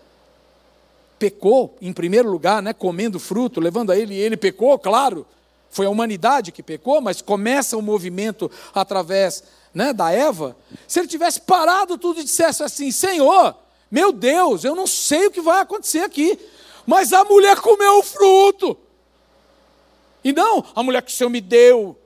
[1.18, 5.26] pecou, em primeiro lugar, né, comendo fruto, levando a ele, e ele pecou, claro,
[5.68, 9.42] foi a humanidade que pecou, mas começa o movimento através
[9.74, 10.56] né, da Eva.
[10.86, 13.52] Se ele tivesse parado tudo e dissesse assim: Senhor,
[13.90, 16.38] meu Deus, eu não sei o que vai acontecer aqui,
[16.86, 18.78] mas a mulher comeu o fruto.
[20.22, 21.96] E não, a mulher que o Senhor me deu,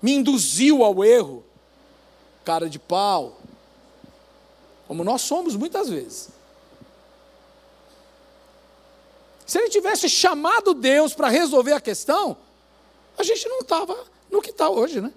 [0.00, 1.44] me induziu ao erro.
[2.44, 3.36] Cara de pau.
[4.86, 6.30] como nós somos muitas vezes.
[9.46, 12.36] Se ele tivesse chamado Deus para resolver a questão,
[13.16, 13.96] a gente não estava
[14.30, 15.12] no que está hoje, né?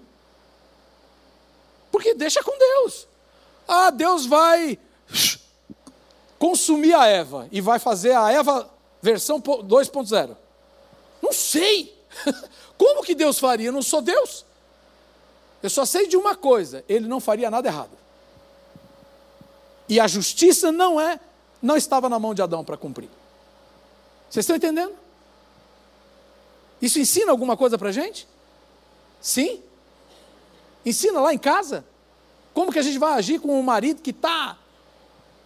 [1.90, 3.06] Porque deixa com Deus.
[3.68, 4.78] Ah, Deus vai
[6.38, 8.68] consumir a Eva e vai fazer a Eva
[9.00, 10.36] versão 2.0.
[11.20, 11.96] Não sei.
[12.78, 13.68] Como que Deus faria?
[13.68, 14.44] Eu não sou Deus.
[15.62, 17.96] Eu só sei de uma coisa: ele não faria nada errado.
[19.88, 21.20] E a justiça não é,
[21.60, 23.10] não estava na mão de Adão para cumprir.
[24.28, 24.94] Vocês estão entendendo?
[26.80, 28.26] Isso ensina alguma coisa para a gente?
[29.20, 29.62] Sim.
[30.84, 31.84] Ensina lá em casa.
[32.52, 34.58] Como que a gente vai agir com um marido que está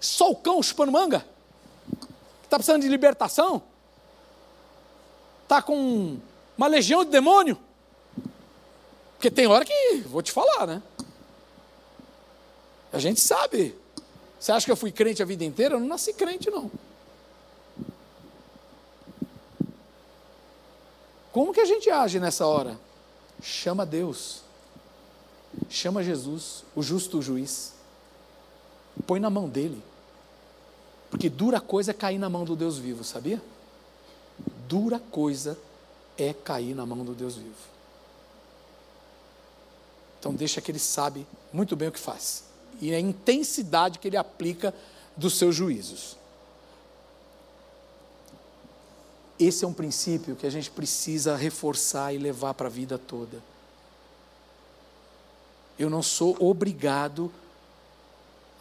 [0.01, 1.27] só o cão chupando manga?
[2.41, 3.63] Que está precisando de libertação?
[5.43, 6.19] Está com
[6.57, 7.59] uma legião de demônio?
[9.27, 10.81] Porque tem hora que, vou te falar, né?
[12.93, 13.75] A gente sabe.
[14.39, 15.75] Você acha que eu fui crente a vida inteira?
[15.75, 16.71] Eu não nasci crente, não.
[21.33, 22.79] Como que a gente age nessa hora?
[23.43, 24.43] Chama Deus.
[25.69, 27.73] Chama Jesus, o justo juiz.
[29.09, 29.83] Põe na mão dele.
[31.11, 33.43] Porque dura coisa é cair na mão do Deus vivo, sabia?
[34.69, 35.59] Dura coisa
[36.17, 37.76] é cair na mão do Deus vivo.
[40.27, 42.43] Então deixa que ele sabe muito bem o que faz.
[42.81, 44.75] E a intensidade que ele aplica
[45.17, 46.17] dos seus juízos.
[49.39, 53.41] Esse é um princípio que a gente precisa reforçar e levar para a vida toda.
[55.79, 57.33] Eu não sou obrigado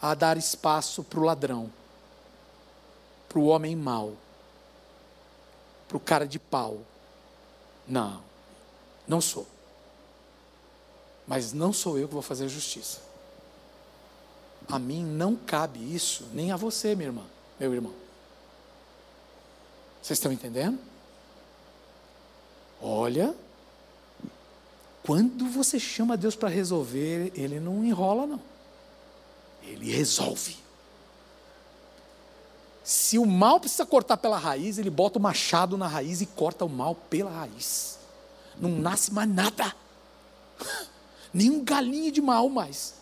[0.00, 1.72] a dar espaço para o ladrão,
[3.28, 4.12] para o homem mau,
[5.88, 6.78] para o cara de pau.
[7.88, 8.22] Não,
[9.08, 9.55] não sou.
[11.26, 13.00] Mas não sou eu que vou fazer justiça.
[14.68, 17.22] A mim não cabe isso, nem a você, minha irmã,
[17.58, 17.92] meu irmão.
[20.02, 20.78] Vocês estão entendendo?
[22.80, 23.34] Olha,
[25.02, 28.42] quando você chama Deus para resolver, Ele não enrola, não.
[29.62, 30.56] Ele resolve.
[32.84, 36.64] Se o mal precisa cortar pela raiz, ele bota o machado na raiz e corta
[36.64, 37.98] o mal pela raiz.
[38.60, 39.74] Não nasce mais nada.
[41.36, 42.94] Nem um galinho de mal mais.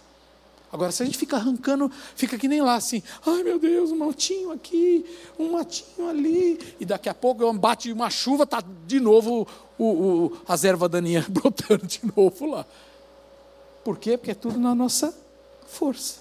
[0.73, 3.97] Agora, se a gente fica arrancando, fica que nem lá assim, ai meu Deus, um
[3.97, 5.07] matinho aqui,
[5.39, 9.47] um matinho ali, e daqui a pouco bate uma chuva, tá de novo
[9.79, 12.67] o, o, as ervas daninhas brotando de novo lá.
[13.85, 14.19] Por quê?
[14.19, 15.17] Porque é tudo na nossa
[15.69, 16.19] força.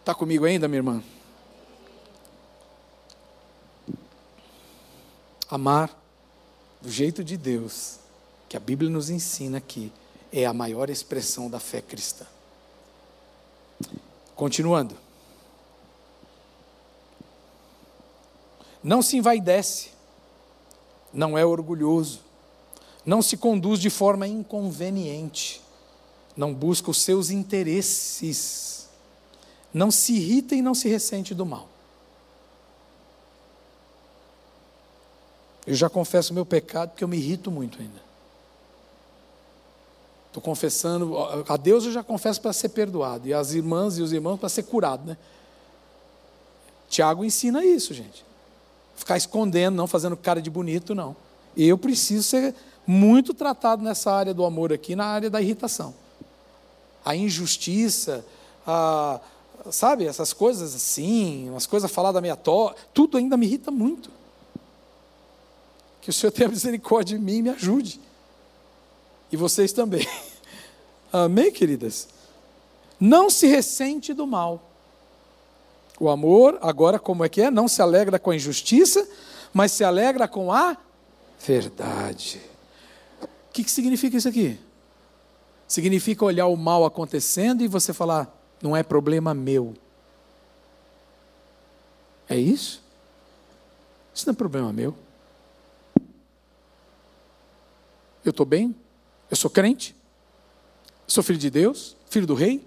[0.00, 1.02] Está comigo ainda, minha irmã?
[5.48, 6.03] Amar
[6.84, 7.98] do jeito de Deus
[8.46, 9.90] que a Bíblia nos ensina aqui,
[10.30, 12.26] é a maior expressão da fé cristã.
[14.36, 14.94] Continuando.
[18.82, 19.92] Não se envaidece,
[21.10, 22.20] não é orgulhoso,
[23.06, 25.62] não se conduz de forma inconveniente,
[26.36, 28.90] não busca os seus interesses,
[29.72, 31.66] não se irrita e não se ressente do mal.
[35.66, 38.04] Eu já confesso o meu pecado porque eu me irrito muito ainda.
[40.28, 41.16] Estou confessando,
[41.48, 44.48] a Deus eu já confesso para ser perdoado, e as irmãs e os irmãos para
[44.48, 45.16] ser curado, né?
[46.88, 48.24] Tiago ensina isso, gente.
[48.96, 51.14] Ficar escondendo, não fazendo cara de bonito, não.
[51.56, 55.94] Eu preciso ser muito tratado nessa área do amor aqui, na área da irritação.
[57.04, 58.24] A injustiça,
[58.66, 59.20] a,
[59.70, 64.10] sabe, essas coisas assim, umas coisas faladas meia to, tudo ainda me irrita muito.
[66.04, 67.98] Que o Senhor tenha misericórdia de mim e me ajude.
[69.32, 70.06] E vocês também.
[71.10, 72.08] Amém, queridas?
[73.00, 74.70] Não se ressente do mal.
[75.98, 77.50] O amor, agora, como é que é?
[77.50, 79.08] Não se alegra com a injustiça,
[79.50, 80.76] mas se alegra com a
[81.40, 82.38] verdade.
[83.22, 84.60] O que, que significa isso aqui?
[85.66, 88.30] Significa olhar o mal acontecendo e você falar,
[88.60, 89.72] não é problema meu.
[92.28, 92.82] É isso?
[94.14, 94.94] Isso não é problema meu.
[98.24, 98.74] Eu estou bem?
[99.30, 99.94] Eu sou crente?
[101.06, 101.96] Sou filho de Deus?
[102.08, 102.66] Filho do rei?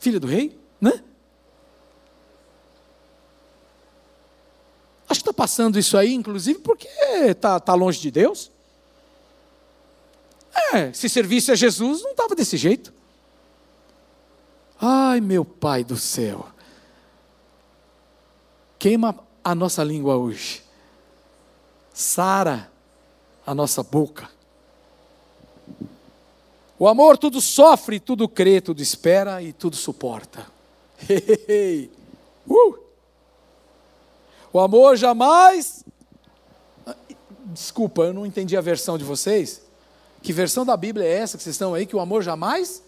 [0.00, 0.58] Filha do rei?
[0.80, 1.04] Né?
[5.08, 8.50] Acho que está passando isso aí, inclusive, porque está tá longe de Deus.
[10.72, 12.92] É, se servisse a Jesus, não estava desse jeito.
[14.80, 16.48] Ai, meu Pai do céu.
[18.78, 20.62] Queima a nossa língua hoje.
[21.92, 22.70] Sara
[23.46, 24.39] a nossa boca
[26.80, 30.46] O amor tudo sofre, tudo crê, tudo espera e tudo suporta.
[32.48, 32.78] uh!
[34.50, 35.84] O amor jamais.
[37.44, 39.60] Desculpa, eu não entendi a versão de vocês.
[40.22, 41.84] Que versão da Bíblia é essa que vocês estão aí?
[41.84, 42.82] Que o amor jamais.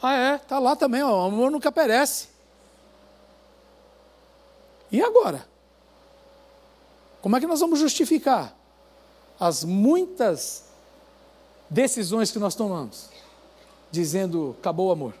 [0.00, 2.28] Ah, é, tá lá também, ó, o amor nunca perece.
[4.92, 5.44] E agora?
[7.20, 8.55] Como é que nós vamos justificar
[9.38, 10.64] as muitas
[11.68, 13.08] decisões que nós tomamos,
[13.90, 15.14] dizendo acabou o amor?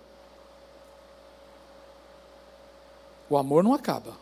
[3.28, 4.12] O amor não acaba.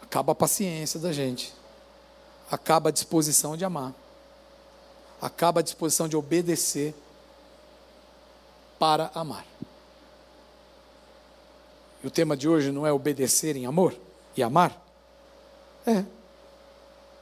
[0.00, 1.54] Acaba a paciência da gente.
[2.50, 3.94] Acaba a disposição de amar.
[5.20, 6.94] Acaba a disposição de obedecer
[8.78, 9.46] para amar.
[12.02, 13.96] E o tema de hoje não é obedecer em amor
[14.36, 14.76] e amar?
[15.86, 16.04] É.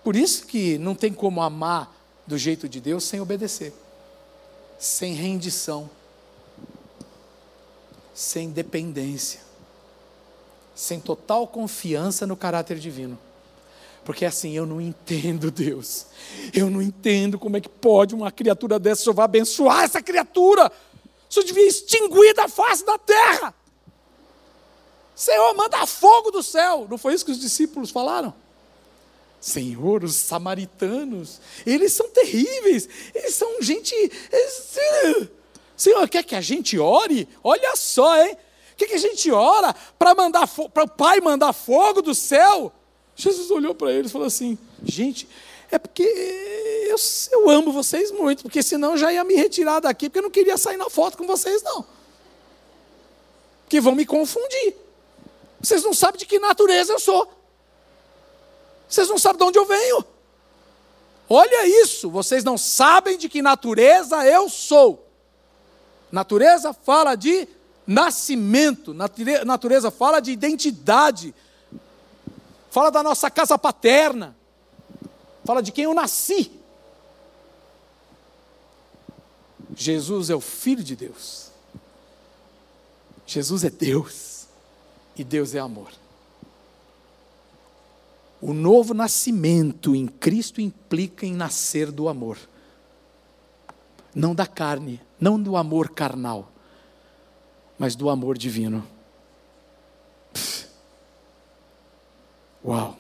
[0.02, 1.94] Por isso que não tem como amar
[2.26, 3.72] do jeito de Deus sem obedecer,
[4.78, 5.90] sem rendição,
[8.14, 9.40] sem dependência,
[10.74, 13.18] sem total confiança no caráter divino.
[14.04, 16.06] Porque assim, eu não entendo Deus.
[16.54, 20.02] Eu não entendo como é que pode uma criatura dessa, o Senhor vai abençoar essa
[20.02, 20.72] criatura.
[21.28, 23.54] O Senhor devia extinguir da face da terra.
[25.14, 26.86] Senhor, manda fogo do céu.
[26.88, 28.34] Não foi isso que os discípulos falaram?
[29.40, 33.94] Senhor, os samaritanos, eles são terríveis, eles são gente.
[35.74, 37.26] Senhor, quer que a gente ore?
[37.42, 38.36] Olha só, hein?
[38.76, 42.70] Quer que a gente ora para mandar para o Pai mandar fogo do céu?
[43.16, 45.26] Jesus olhou para eles e falou assim: gente,
[45.70, 46.96] é porque eu,
[47.32, 50.30] eu amo vocês muito, porque senão eu já ia me retirar daqui, porque eu não
[50.30, 51.86] queria sair na foto com vocês, não.
[53.62, 54.74] Porque vão me confundir.
[55.62, 57.39] Vocês não sabem de que natureza eu sou.
[58.90, 60.04] Vocês não sabem de onde eu venho.
[61.28, 65.08] Olha isso, vocês não sabem de que natureza eu sou.
[66.10, 67.46] Natureza fala de
[67.86, 71.32] nascimento, natureza fala de identidade,
[72.68, 74.36] fala da nossa casa paterna,
[75.44, 76.50] fala de quem eu nasci.
[79.76, 81.52] Jesus é o Filho de Deus.
[83.24, 84.46] Jesus é Deus
[85.16, 85.99] e Deus é amor.
[88.40, 92.38] O novo nascimento em Cristo implica em nascer do amor.
[94.14, 96.50] Não da carne, não do amor carnal,
[97.78, 98.84] mas do amor divino.
[100.32, 100.68] Pff.
[102.64, 102.96] Uau!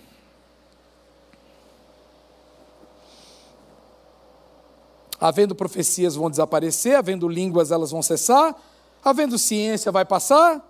[5.18, 8.54] Havendo profecias vão desaparecer, havendo línguas elas vão cessar,
[9.02, 10.66] havendo ciência vai passar,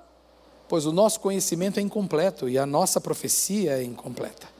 [0.68, 4.59] pois o nosso conhecimento é incompleto e a nossa profecia é incompleta.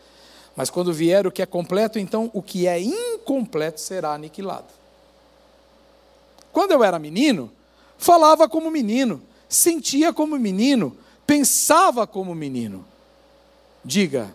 [0.57, 4.69] Mas quando vier o que é completo, então o que é incompleto será aniquilado.
[6.53, 7.51] Quando eu era menino,
[7.97, 10.97] falava como menino, sentia como menino,
[11.27, 12.85] pensava como menino.
[13.85, 14.35] Diga,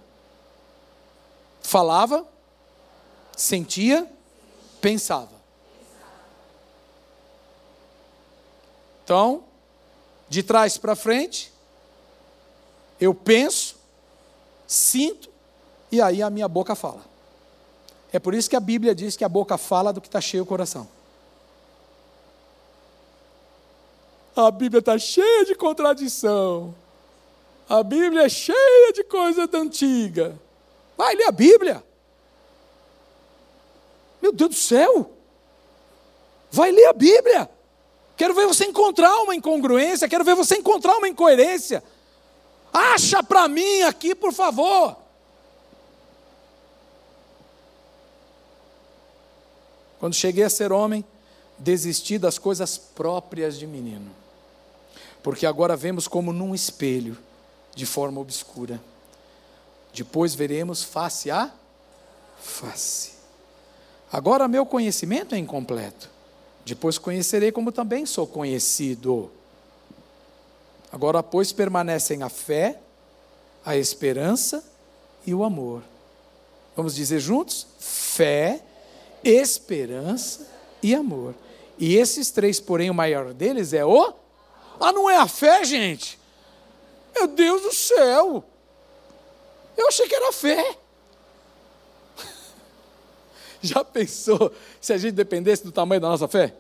[1.62, 2.26] falava,
[3.36, 4.10] sentia,
[4.80, 5.36] pensava.
[9.04, 9.44] Então,
[10.28, 11.54] de trás para frente,
[13.00, 13.76] eu penso,
[14.66, 15.30] sinto,
[15.96, 17.02] e aí a minha boca fala.
[18.12, 20.44] É por isso que a Bíblia diz que a boca fala do que está cheio
[20.44, 20.88] o coração.
[24.36, 26.76] A Bíblia está cheia de contradição.
[27.70, 30.38] A Bíblia é cheia de coisa da antiga.
[30.98, 31.84] Vai ler a Bíblia.
[34.22, 35.12] Meu Deus do céu!
[36.52, 37.50] Vai ler a Bíblia.
[38.18, 41.82] Quero ver você encontrar uma incongruência, quero ver você encontrar uma incoerência.
[42.74, 45.05] Acha para mim aqui, por favor.
[50.00, 51.04] Quando cheguei a ser homem,
[51.58, 54.12] desisti das coisas próprias de menino.
[55.24, 57.18] Porque agora vemos como num espelho,
[57.76, 58.80] de forma obscura.
[59.94, 61.52] Depois veremos face a
[62.40, 63.14] face.
[64.12, 66.10] Agora meu conhecimento é incompleto.
[66.66, 69.32] Depois conhecerei como também sou conhecido.
[70.92, 72.80] Agora, pois, permanecem a fé,
[73.66, 74.64] a esperança
[75.26, 75.84] e o amor.
[76.76, 77.68] Vamos dizer juntos?
[77.80, 78.62] Fé,
[79.26, 80.48] esperança
[80.82, 81.34] e amor.
[81.78, 84.14] E esses três, porém, o maior deles é o.
[84.80, 86.20] Ah, não é a fé, gente?
[87.14, 88.44] Meu Deus do céu!
[89.76, 90.78] Eu achei que era a fé.
[93.62, 96.56] Já pensou se a gente dependesse do tamanho da nossa fé?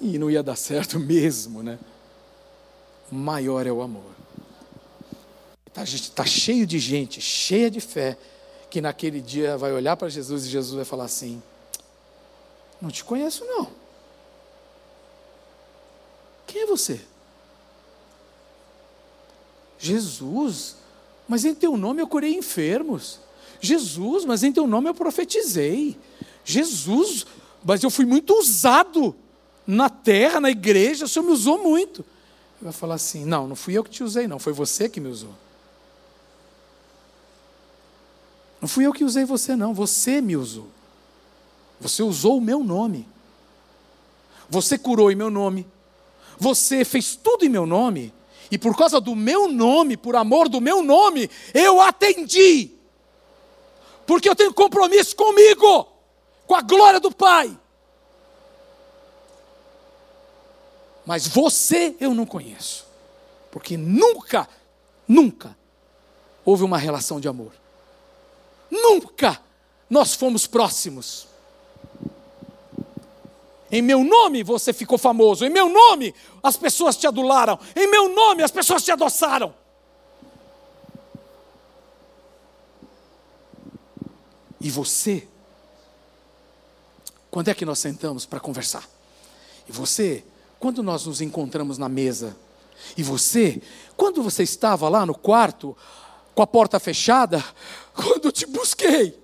[0.00, 1.78] E não ia dar certo mesmo, né?
[3.10, 4.14] Maior é o amor.
[5.66, 8.16] Está tá cheio de gente, cheia de fé,
[8.76, 11.42] que que naquele dia vai olhar para Jesus e Jesus vai falar assim:
[12.78, 13.68] Não te conheço, não.
[16.46, 17.00] Quem é você?
[19.78, 20.76] Jesus,
[21.26, 23.18] mas em teu nome eu curei enfermos.
[23.62, 25.98] Jesus, mas em teu nome eu profetizei.
[26.44, 27.24] Jesus,
[27.64, 29.16] mas eu fui muito usado
[29.66, 32.00] na terra, na igreja, o Senhor me usou muito.
[32.00, 35.00] Ele vai falar assim: Não, não fui eu que te usei, não, foi você que
[35.00, 35.32] me usou.
[38.66, 40.66] Não fui eu que usei você, não, você me usou.
[41.80, 43.08] Você usou o meu nome.
[44.50, 45.64] Você curou em meu nome.
[46.36, 48.12] Você fez tudo em meu nome.
[48.50, 52.72] E por causa do meu nome, por amor do meu nome, eu atendi.
[54.04, 55.86] Porque eu tenho compromisso comigo,
[56.44, 57.56] com a glória do Pai.
[61.06, 62.84] Mas você eu não conheço.
[63.52, 64.48] Porque nunca,
[65.06, 65.56] nunca
[66.44, 67.52] houve uma relação de amor.
[68.70, 69.40] Nunca
[69.88, 71.26] nós fomos próximos.
[73.70, 75.44] Em meu nome você ficou famoso.
[75.44, 77.58] Em meu nome as pessoas te adularam.
[77.74, 79.54] Em meu nome as pessoas te adoçaram.
[84.60, 85.28] E você?
[87.30, 88.88] Quando é que nós sentamos para conversar?
[89.68, 90.24] E você?
[90.58, 92.36] Quando nós nos encontramos na mesa?
[92.96, 93.60] E você?
[93.96, 95.76] Quando você estava lá no quarto,
[96.36, 97.42] com a porta fechada,
[97.94, 99.18] quando eu te busquei,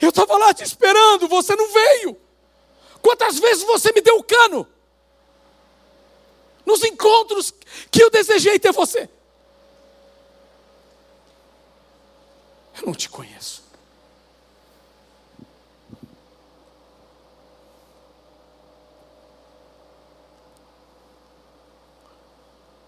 [0.00, 2.16] eu estava lá te esperando, você não veio.
[3.00, 4.66] Quantas vezes você me deu o cano?
[6.66, 7.54] Nos encontros
[7.92, 9.08] que eu desejei ter você.
[12.76, 13.62] Eu não te conheço.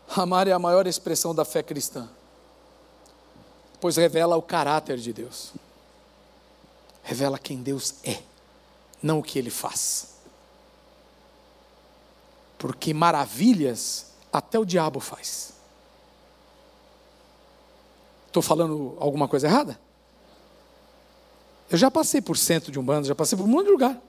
[0.09, 2.09] Amar é a maior expressão da fé cristã,
[3.85, 5.53] pois revela o caráter de Deus,
[7.03, 8.23] revela quem Deus é
[9.03, 10.15] não o que ele faz.
[12.57, 15.53] Porque maravilhas até o diabo faz.
[18.27, 19.79] Estou falando alguma coisa errada?
[21.71, 24.01] Eu já passei por centro de um bando, já passei por um monte de lugar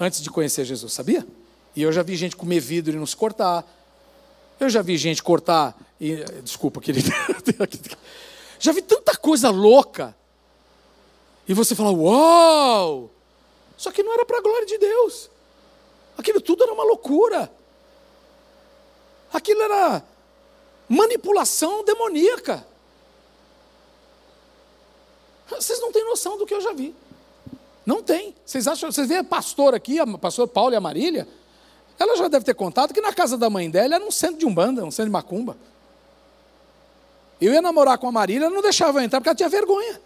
[0.00, 1.28] antes de conhecer Jesus, sabia?
[1.76, 3.62] E eu já vi gente comer vidro e não se cortar.
[4.58, 7.10] Eu já vi gente cortar e desculpa, querido.
[8.58, 10.16] já vi tanta coisa louca.
[11.46, 13.10] E você fala: "Uau!
[13.76, 15.30] Só que não era para a glória de Deus.
[16.16, 17.50] Aquilo tudo era uma loucura.
[19.32, 20.02] Aquilo era
[20.88, 22.66] manipulação demoníaca.
[25.48, 26.94] Vocês não têm noção do que eu já vi.
[27.86, 28.34] Não tem.
[28.44, 31.26] Vocês acham, vocês veem a pastora aqui, a pastora Paula e a Marília,
[31.98, 34.46] ela já deve ter contado que na casa da mãe dela era um centro de
[34.46, 35.56] umbanda, um centro de macumba.
[37.40, 40.00] Eu ia namorar com a Marília, não deixava eu entrar porque ela tinha vergonha.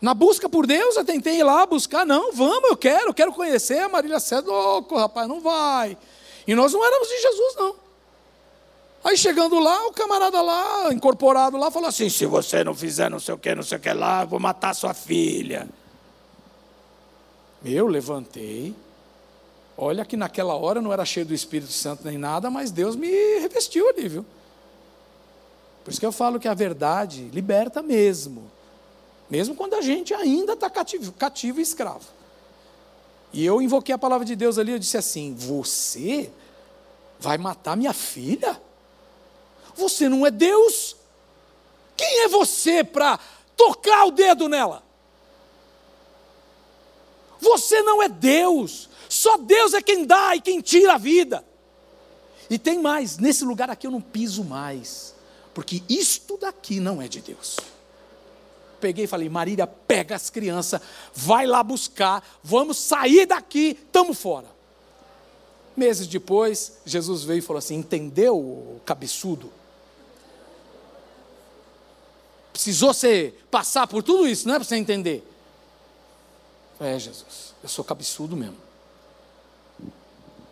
[0.00, 3.78] Na busca por Deus, eu tentei ir lá buscar, não, vamos, eu quero, quero conhecer
[3.78, 5.96] a Marília César, louco, rapaz, não vai.
[6.44, 7.76] E nós não éramos de Jesus, não.
[9.04, 13.20] Aí chegando lá, o camarada lá, incorporado lá, falou assim: se você não fizer não
[13.20, 15.68] sei o que, não sei o que lá, vou matar sua filha.
[17.64, 18.74] Eu levantei.
[19.76, 23.08] Olha que naquela hora não era cheio do Espírito Santo nem nada, mas Deus me
[23.38, 24.26] revestiu ali, viu?
[25.84, 28.50] Por isso que eu falo que a verdade liberta mesmo
[29.32, 32.04] mesmo quando a gente ainda está cativo, cativo e escravo.
[33.32, 36.30] E eu invoquei a palavra de Deus ali, eu disse assim: Você
[37.18, 38.60] vai matar minha filha?
[39.74, 40.94] Você não é Deus?
[41.96, 43.18] Quem é você para
[43.56, 44.82] tocar o dedo nela?
[47.42, 51.44] Você não é Deus, só Deus é quem dá e quem tira a vida.
[52.48, 55.14] E tem mais, nesse lugar aqui eu não piso mais,
[55.52, 57.56] porque isto daqui não é de Deus
[58.82, 60.80] peguei e falei: Marília, pega as crianças,
[61.14, 64.50] vai lá buscar, vamos sair daqui, estamos fora.
[65.76, 69.52] Meses depois, Jesus veio e falou assim: Entendeu, cabeçudo?
[72.52, 75.26] Precisou você passar por tudo isso, não é para você entender.
[76.82, 78.56] É, Jesus, eu sou cabeçudo mesmo.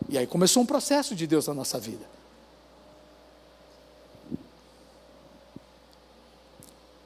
[0.08, 2.06] E aí começou um processo de Deus na nossa vida.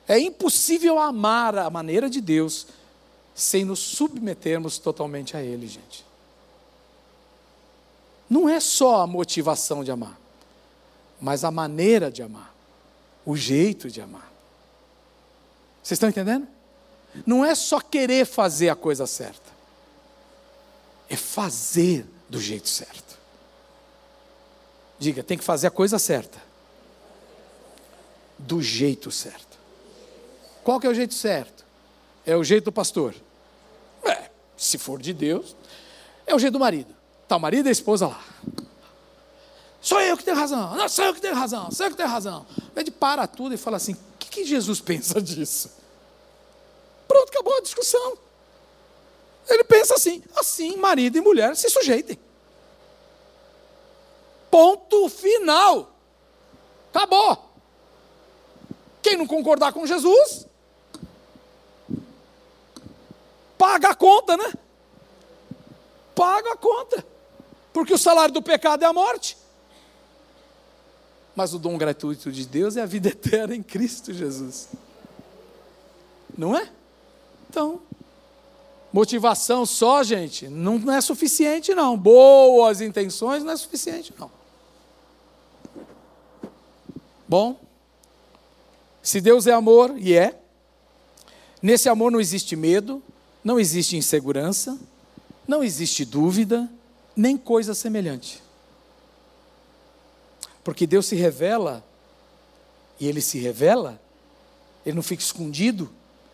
[0.06, 2.66] É impossível amar a maneira de Deus
[3.34, 6.04] sem nos submetermos totalmente a Ele, gente.
[8.28, 10.20] Não é só a motivação de amar,
[11.18, 12.54] mas a maneira de amar,
[13.24, 14.30] o jeito de amar.
[15.82, 16.53] Vocês estão entendendo?
[17.26, 19.52] Não é só querer fazer a coisa certa,
[21.08, 23.18] é fazer do jeito certo.
[24.98, 26.42] Diga, tem que fazer a coisa certa,
[28.38, 29.58] do jeito certo.
[30.62, 31.64] Qual que é o jeito certo?
[32.24, 33.14] É o jeito do pastor.
[34.02, 35.54] É, se for de Deus,
[36.26, 36.94] é o jeito do marido.
[37.22, 38.24] Está o marido e a esposa lá.
[39.80, 40.74] Sou eu que tenho razão.
[40.74, 41.70] Não, sou eu que tenho razão.
[41.70, 42.46] Sou eu que tenho razão.
[42.82, 45.70] De para tudo e fala assim: o que, que Jesus pensa disso?
[47.14, 48.18] Pronto, acabou a discussão.
[49.48, 52.18] Ele pensa assim: assim, marido e mulher se sujeitem.
[54.50, 55.94] Ponto final.
[56.92, 57.50] Acabou.
[59.00, 60.46] Quem não concordar com Jesus,
[63.56, 64.52] paga a conta, né?
[66.16, 67.06] Paga a conta.
[67.72, 69.36] Porque o salário do pecado é a morte.
[71.36, 74.68] Mas o dom gratuito de Deus é a vida eterna em Cristo Jesus.
[76.36, 76.72] Não é?
[77.54, 77.80] Então,
[78.92, 81.96] motivação só, gente, não é suficiente, não.
[81.96, 84.28] Boas intenções não é suficiente, não.
[87.28, 87.56] Bom,
[89.00, 90.36] se Deus é amor, e é,
[91.62, 93.00] nesse amor não existe medo,
[93.44, 94.76] não existe insegurança,
[95.46, 96.68] não existe dúvida,
[97.14, 98.42] nem coisa semelhante.
[100.64, 101.84] Porque Deus se revela,
[102.98, 104.00] e Ele se revela,
[104.84, 105.88] Ele não fica escondido,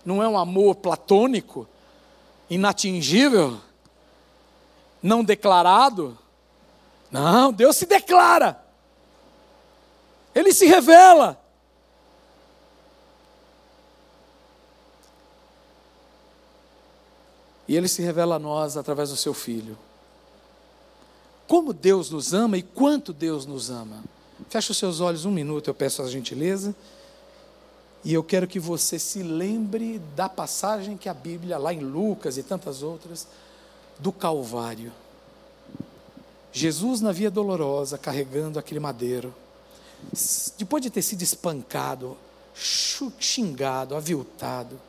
[0.05, 1.67] não é um amor platônico,
[2.49, 3.61] inatingível,
[5.03, 6.17] não declarado.
[7.11, 8.63] Não, Deus se declara.
[10.35, 11.41] Ele se revela.
[17.67, 19.79] E ele se revela a nós através do seu filho.
[21.47, 24.03] Como Deus nos ama e quanto Deus nos ama.
[24.49, 26.75] Feche os seus olhos um minuto, eu peço a gentileza.
[28.03, 32.39] E eu quero que você se lembre da passagem que a Bíblia, lá em Lucas
[32.39, 33.27] e tantas outras,
[33.99, 34.93] do Calvário.
[36.53, 39.35] Jesus na via dolorosa, carregando aquele madeiro
[40.57, 42.17] depois de ter sido espancado,
[42.55, 44.81] xingado, aviltado,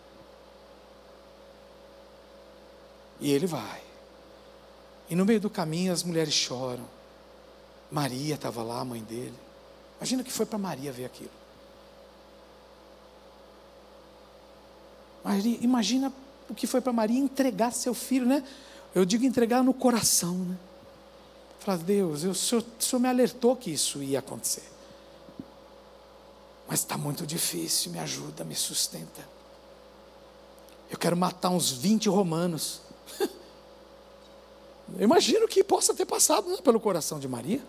[3.20, 3.82] e ele vai.
[5.10, 6.86] E no meio do caminho as mulheres choram.
[7.92, 9.38] Maria estava lá, a mãe dele.
[9.98, 11.41] Imagina que foi para Maria ver aquilo.
[15.24, 16.12] Maria, imagina
[16.50, 18.44] o que foi para Maria entregar seu filho, né?
[18.94, 20.58] Eu digo entregar no coração, né?
[21.60, 24.64] Falar, Deus, eu, o, senhor, o senhor me alertou que isso ia acontecer.
[26.68, 29.28] Mas está muito difícil, me ajuda, me sustenta.
[30.90, 32.82] Eu quero matar uns 20 romanos.
[34.98, 37.62] Eu imagino que possa ter passado né, pelo coração de Maria.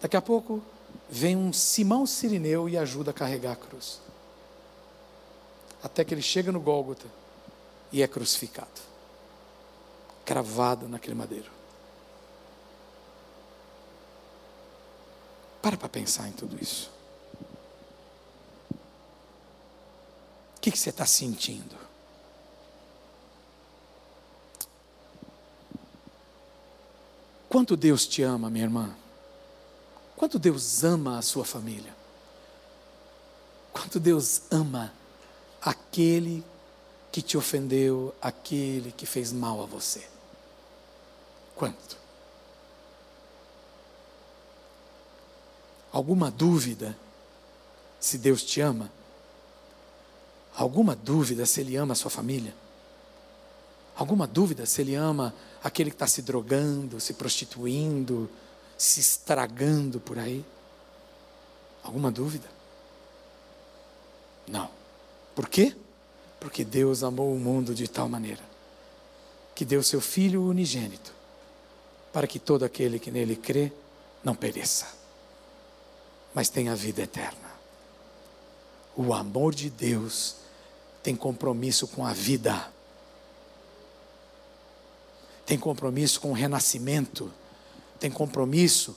[0.00, 0.62] Daqui a pouco
[1.08, 4.00] vem um Simão Sirineu e ajuda a carregar a cruz.
[5.82, 7.06] Até que ele chega no Gólgota
[7.92, 8.80] e é crucificado,
[10.24, 11.50] cravado naquele madeiro.
[15.62, 16.90] Para para pensar em tudo isso.
[20.56, 21.76] O que, que você está sentindo?
[27.48, 28.94] Quanto Deus te ama, minha irmã?
[30.16, 31.94] Quanto Deus ama a sua família?
[33.72, 34.92] Quanto Deus ama
[35.66, 36.44] aquele
[37.10, 40.06] que te ofendeu, aquele que fez mal a você?
[41.56, 41.96] Quanto?
[45.90, 46.96] Alguma dúvida
[47.98, 48.92] se Deus te ama?
[50.54, 52.54] Alguma dúvida se Ele ama a sua família?
[53.96, 58.30] Alguma dúvida se Ele ama aquele que está se drogando, se prostituindo,
[58.78, 60.44] se estragando por aí?
[61.82, 62.48] Alguma dúvida?
[64.46, 64.75] Não.
[65.36, 65.76] Por quê?
[66.40, 68.42] Porque Deus amou o mundo de tal maneira
[69.54, 71.14] que deu seu Filho unigênito
[72.12, 73.70] para que todo aquele que nele crê
[74.24, 74.96] não pereça
[76.36, 77.48] mas tem a vida eterna.
[78.94, 80.36] O amor de Deus
[81.02, 82.70] tem compromisso com a vida,
[85.46, 87.32] tem compromisso com o renascimento,
[87.98, 88.94] tem compromisso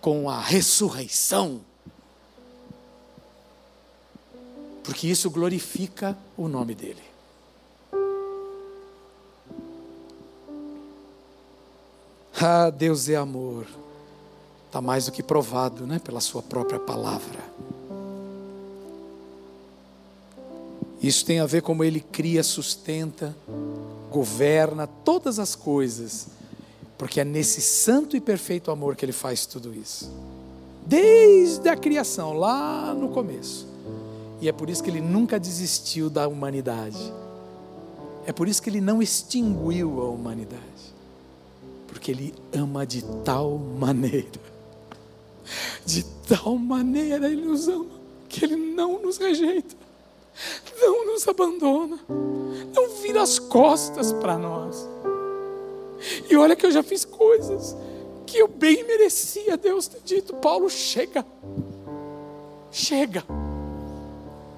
[0.00, 1.64] com a ressurreição,
[4.82, 7.10] porque isso glorifica o nome dEle.
[12.40, 13.66] Ah, Deus é amor.
[14.66, 17.38] Está mais do que provado né, pela Sua própria palavra.
[21.02, 23.36] Isso tem a ver como Ele cria, sustenta,
[24.10, 26.28] governa todas as coisas,
[26.96, 30.10] porque é nesse santo e perfeito amor que Ele faz tudo isso.
[30.86, 33.69] Desde a criação, lá no começo.
[34.40, 37.12] E é por isso que Ele nunca desistiu da humanidade.
[38.26, 40.94] É por isso que Ele não extinguiu a humanidade.
[41.86, 44.50] Porque Ele ama de tal maneira
[45.84, 47.90] De tal maneira Ele nos ama,
[48.28, 49.74] que Ele não nos rejeita,
[50.80, 54.88] não nos abandona, não vira as costas para nós.
[56.28, 57.76] E olha que eu já fiz coisas
[58.26, 61.26] que eu bem merecia Deus ter dito: Paulo, chega,
[62.70, 63.24] chega,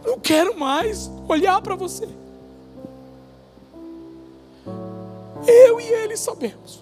[0.05, 2.09] não quero mais olhar para você.
[5.47, 6.81] Eu e ele sabemos.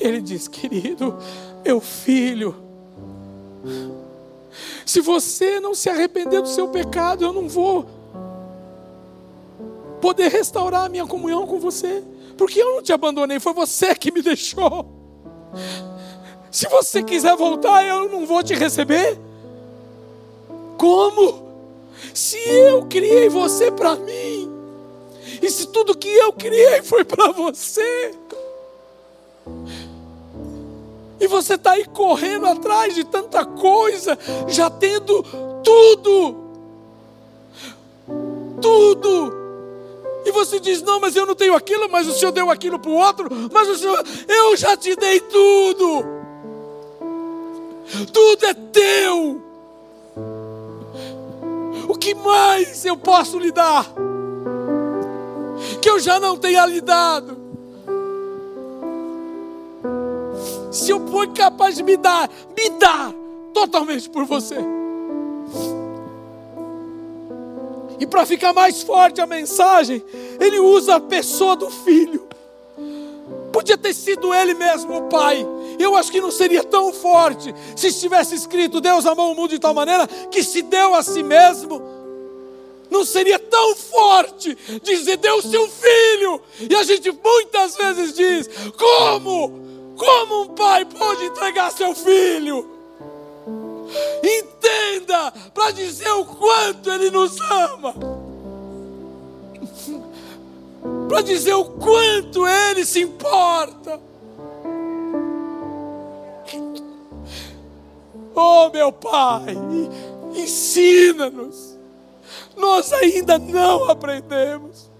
[0.00, 1.18] Ele diz, querido,
[1.64, 2.56] meu filho,
[4.84, 7.86] se você não se arrepender do seu pecado, eu não vou
[10.00, 12.02] poder restaurar a minha comunhão com você,
[12.36, 14.86] porque eu não te abandonei, foi você que me deixou.
[16.54, 19.18] Se você quiser voltar, eu não vou te receber.
[20.78, 21.48] Como?
[22.14, 24.52] Se eu criei você para mim,
[25.42, 28.14] e se tudo que eu criei foi para você,
[31.18, 35.24] e você está aí correndo atrás de tanta coisa, já tendo
[35.64, 36.36] tudo,
[38.62, 39.32] tudo.
[40.24, 42.92] E você diz: Não, mas eu não tenho aquilo, mas o Senhor deu aquilo para
[42.92, 46.13] o outro, mas o Senhor, eu já te dei tudo,
[48.12, 49.42] tudo é teu.
[51.88, 53.86] O que mais eu posso lhe dar?
[55.80, 57.36] Que eu já não tenha lhe dado.
[60.70, 63.12] Se eu for capaz de me dar, me dá
[63.52, 64.56] totalmente por você.
[68.00, 70.02] E para ficar mais forte a mensagem,
[70.40, 72.26] ele usa a pessoa do filho.
[73.52, 75.46] Podia ter sido ele mesmo, o pai.
[75.78, 79.58] Eu acho que não seria tão forte se estivesse escrito: Deus amou o mundo de
[79.58, 81.82] tal maneira que se deu a si mesmo.
[82.90, 86.40] Não seria tão forte dizer: Deu seu filho.
[86.68, 89.64] E a gente muitas vezes diz: Como?
[89.96, 92.68] Como um pai pode entregar seu filho?
[94.22, 97.94] Entenda para dizer o quanto ele nos ama
[101.08, 104.00] para dizer o quanto Ele se importa.
[108.34, 109.56] Oh, meu Pai,
[110.34, 111.78] ensina-nos.
[112.56, 114.90] Nós ainda não aprendemos.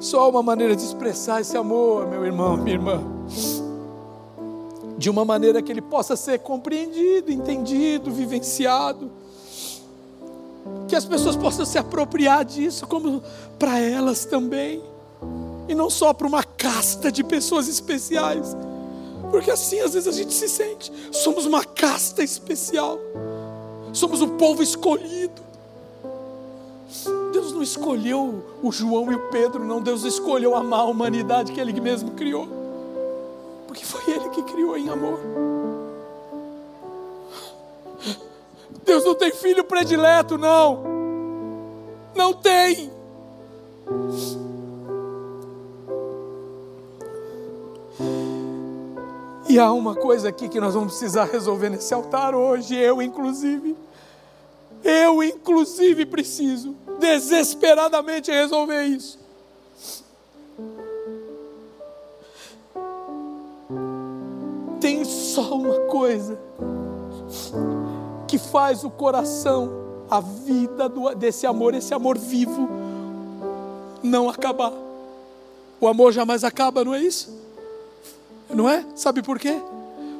[0.00, 3.18] Só uma maneira de expressar esse amor, meu irmão, minha irmã
[4.98, 9.10] de uma maneira que ele possa ser compreendido, entendido, vivenciado.
[10.88, 13.22] Que as pessoas possam se apropriar disso como
[13.58, 14.82] para elas também,
[15.68, 18.56] e não só para uma casta de pessoas especiais,
[19.30, 22.98] porque assim às vezes a gente se sente, somos uma casta especial,
[23.92, 25.48] somos o povo escolhido.
[27.32, 31.60] Deus não escolheu o João e o Pedro, não, Deus escolheu amar a humanidade que
[31.60, 32.48] Ele mesmo criou.
[33.66, 35.20] Porque foi Ele que criou em amor.
[38.88, 40.82] Deus não tem filho predileto, não.
[42.14, 42.90] Não tem.
[49.46, 53.76] E há uma coisa aqui que nós vamos precisar resolver nesse altar hoje, eu inclusive.
[54.82, 59.18] Eu inclusive preciso desesperadamente resolver isso.
[64.80, 66.38] tem só uma coisa
[68.28, 69.70] que faz o coração,
[70.10, 72.68] a vida do, desse amor, esse amor vivo,
[74.02, 74.72] não acabar.
[75.80, 77.34] O amor jamais acaba, não é isso?
[78.50, 78.84] Não é?
[78.94, 79.60] Sabe por quê?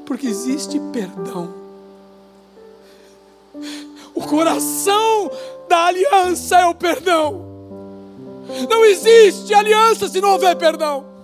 [0.07, 1.55] Porque existe perdão.
[4.15, 5.31] O coração
[5.69, 7.47] da aliança é o perdão.
[8.69, 11.19] Não existe aliança se não houver perdão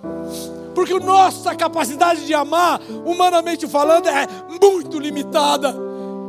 [0.75, 4.27] porque nossa capacidade de amar, humanamente falando, é
[4.61, 5.84] muito limitada.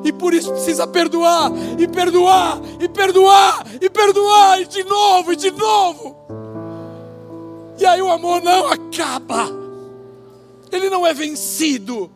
[0.06, 5.36] E por isso precisa perdoar, e perdoar, e perdoar, e perdoar, e de novo, e
[5.36, 6.16] de novo.
[7.80, 9.49] E aí o amor não acaba,
[10.72, 12.10] ele não é vencido.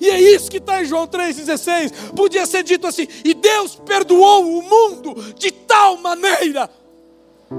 [0.00, 2.14] E é isso que está em João 3,16.
[2.16, 6.68] Podia ser dito assim: e Deus perdoou o mundo de tal maneira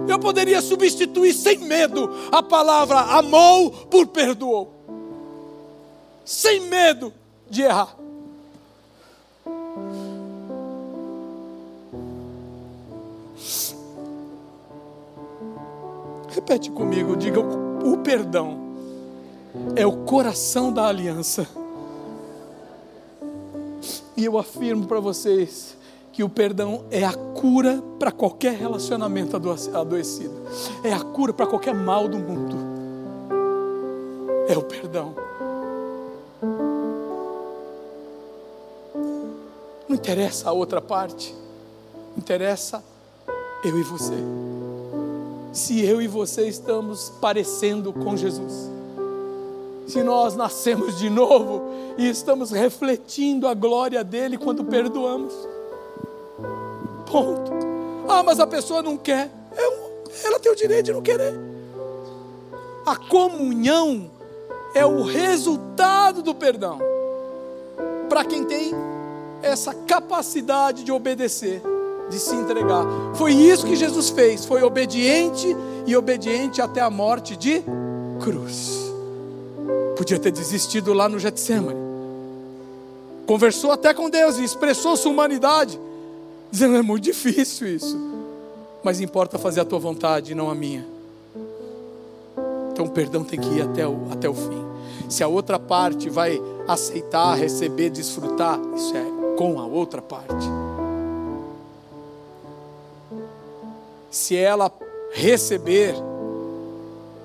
[0.08, 4.72] eu poderia substituir sem medo a palavra amou por perdoou.
[6.24, 7.14] Sem medo
[7.52, 7.95] de errar.
[16.30, 18.58] Repete comigo, diga o, o perdão
[19.76, 21.47] é o coração da aliança.
[24.16, 25.76] E eu afirmo para vocês
[26.14, 30.41] que o perdão é a cura para qualquer relacionamento adoecido,
[30.84, 32.56] é a cura para qualquer mal do mundo.
[34.47, 35.31] É o perdão.
[39.92, 41.36] Não interessa a outra parte,
[42.18, 42.82] interessa
[43.62, 44.16] eu e você.
[45.52, 48.72] Se eu e você estamos parecendo com Jesus,
[49.86, 51.64] se nós nascemos de novo
[51.98, 55.34] e estamos refletindo a glória dele quando perdoamos.
[57.12, 57.52] Ponto.
[58.08, 59.30] Ah, mas a pessoa não quer.
[59.58, 61.38] É ela tem o direito de não querer.
[62.86, 64.10] A comunhão
[64.74, 66.80] é o resultado do perdão.
[68.08, 68.74] Para quem tem
[69.42, 71.62] essa capacidade de obedecer,
[72.10, 72.86] de se entregar.
[73.16, 77.64] Foi isso que Jesus fez, foi obediente e obediente até a morte de
[78.20, 78.92] cruz.
[79.96, 81.80] Podia ter desistido lá no Getsemane.
[83.26, 85.80] Conversou até com Deus e expressou sua humanidade,
[86.50, 87.98] dizendo: é muito difícil isso,
[88.84, 90.86] mas importa fazer a tua vontade e não a minha.
[92.72, 94.66] Então o perdão tem que ir até o, até o fim.
[95.08, 100.46] Se a outra parte vai aceitar, receber, desfrutar, isso é com a outra parte.
[104.12, 104.72] Se ela
[105.14, 105.96] receber,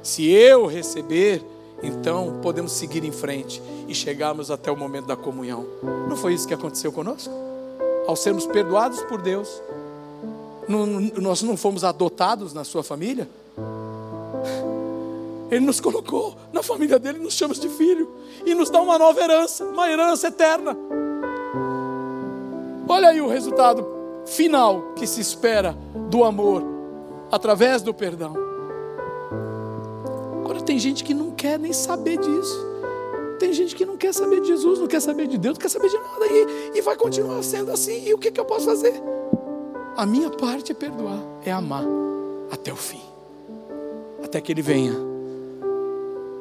[0.03, 1.45] se eu receber,
[1.83, 5.67] então podemos seguir em frente e chegarmos até o momento da comunhão.
[6.09, 7.31] Não foi isso que aconteceu conosco?
[8.07, 9.61] Ao sermos perdoados por Deus,
[10.67, 13.29] não, nós não fomos adotados na sua família?
[15.51, 18.11] Ele nos colocou na família dele, nos chama de filho
[18.47, 20.75] e nos dá uma nova herança, uma herança eterna.
[22.89, 23.85] Olha aí o resultado
[24.25, 25.77] final que se espera
[26.09, 26.63] do amor
[27.31, 28.35] através do perdão.
[30.45, 32.67] Agora tem gente que não quer nem saber disso.
[33.39, 35.69] Tem gente que não quer saber de Jesus, não quer saber de Deus, não quer
[35.69, 38.07] saber de nada e, e vai continuar sendo assim.
[38.07, 38.95] E o que, que eu posso fazer?
[39.97, 41.85] A minha parte é perdoar, é amar
[42.51, 43.03] até o fim,
[44.23, 44.95] até que Ele venha,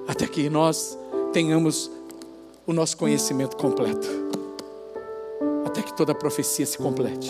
[0.07, 0.97] até que nós
[1.33, 1.89] tenhamos
[2.67, 4.24] o nosso conhecimento completo
[5.66, 7.30] até que toda a profecia se complete,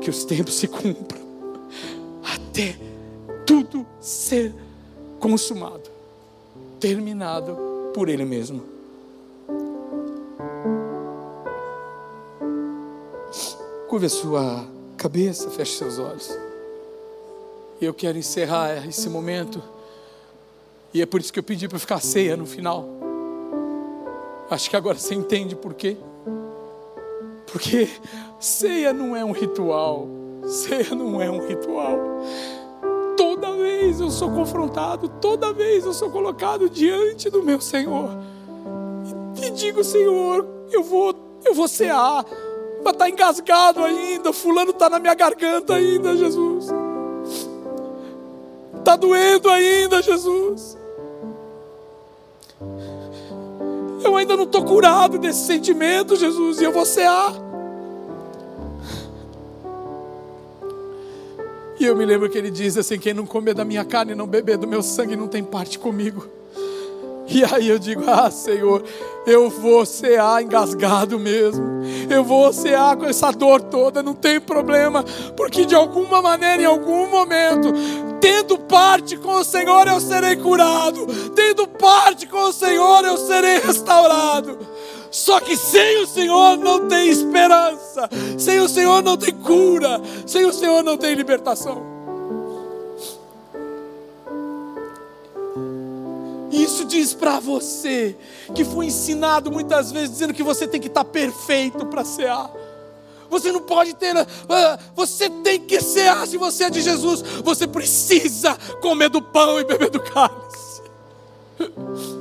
[0.00, 1.20] que os tempos se cumpram,
[2.24, 2.76] até
[3.46, 4.54] tudo ser
[5.20, 5.90] consumado,
[6.80, 7.56] terminado
[7.94, 8.62] por Ele mesmo.
[13.88, 14.66] Curve a sua
[14.96, 16.36] cabeça, feche seus olhos.
[17.80, 19.62] Eu quero encerrar esse momento.
[20.92, 22.88] E é por isso que eu pedi para ficar ceia no final.
[24.50, 25.96] Acho que agora você entende por quê.
[27.56, 27.88] Porque
[28.38, 30.06] ceia não é um ritual.
[30.44, 31.98] Ceia não é um ritual.
[33.16, 38.10] Toda vez eu sou confrontado, toda vez eu sou colocado diante do meu Senhor.
[39.42, 41.14] E digo, Senhor, eu vou,
[41.46, 42.26] eu vou cear.
[42.84, 46.68] Mas está engasgado ainda, fulano está na minha garganta ainda, Jesus.
[48.76, 50.76] Está doendo ainda, Jesus.
[54.04, 57.45] Eu ainda não estou curado desse sentimento, Jesus, e eu vou cear.
[61.86, 64.26] Eu me lembro que ele diz assim: quem não comer da minha carne e não
[64.26, 66.26] beber do meu sangue não tem parte comigo.
[67.28, 68.82] E aí eu digo: Ah, Senhor,
[69.26, 71.64] eu vou cear engasgado mesmo.
[72.10, 75.04] Eu vou cear com essa dor toda, não tem problema,
[75.36, 77.72] porque de alguma maneira, em algum momento,
[78.20, 81.06] tendo parte com o Senhor, eu serei curado.
[81.34, 84.58] Tendo parte com o Senhor, eu serei restaurado.
[85.16, 88.06] Só que sem o Senhor não tem esperança,
[88.38, 91.82] sem o Senhor não tem cura, sem o Senhor não tem libertação.
[96.52, 98.14] Isso diz para você
[98.54, 102.50] que foi ensinado muitas vezes dizendo que você tem que estar perfeito para cear.
[103.30, 107.22] Você não pode ter, ah, você tem que cear se você é de Jesus.
[107.42, 110.82] Você precisa comer do pão e beber do cálice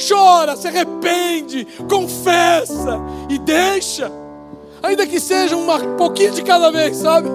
[0.00, 4.10] chora, se arrepende, confessa e deixa,
[4.82, 7.28] ainda que seja um pouquinho de cada vez, sabe?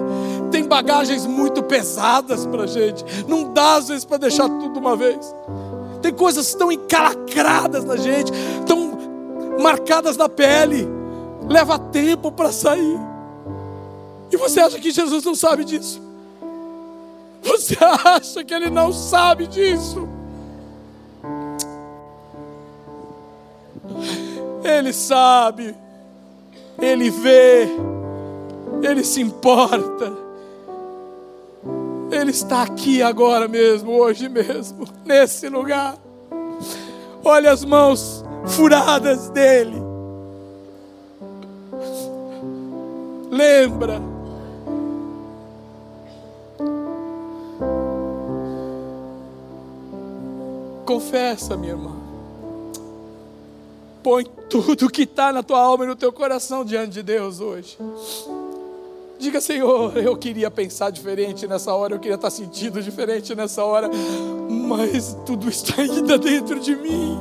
[0.50, 5.34] Tem bagagens muito pesadas para gente, não dá às vezes para deixar tudo uma vez.
[6.02, 8.32] Tem coisas tão encalacradas na gente,
[8.66, 8.96] tão
[9.60, 10.88] marcadas na pele,
[11.48, 12.98] leva tempo para sair.
[14.30, 16.00] E você acha que Jesus não sabe disso?
[17.42, 20.15] Você acha que ele não sabe disso?
[24.64, 25.74] Ele sabe,
[26.80, 27.68] Ele vê,
[28.82, 30.12] Ele se importa.
[32.10, 35.96] Ele está aqui agora mesmo, hoje mesmo, nesse lugar.
[37.24, 39.76] Olha as mãos furadas dele.
[43.30, 44.00] Lembra.
[50.84, 51.95] Confessa, minha irmã.
[54.06, 57.76] Põe tudo que está na tua alma e no teu coração diante de Deus hoje.
[59.18, 63.90] Diga, Senhor, eu queria pensar diferente nessa hora, eu queria estar sentindo diferente nessa hora,
[64.48, 67.18] mas tudo está ainda dentro de mim.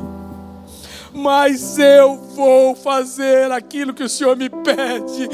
[1.11, 5.27] Mas eu vou fazer aquilo que o Senhor me pede.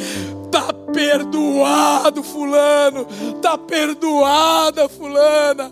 [0.50, 3.06] Tá perdoado, fulano.
[3.42, 5.70] Tá perdoada, fulana.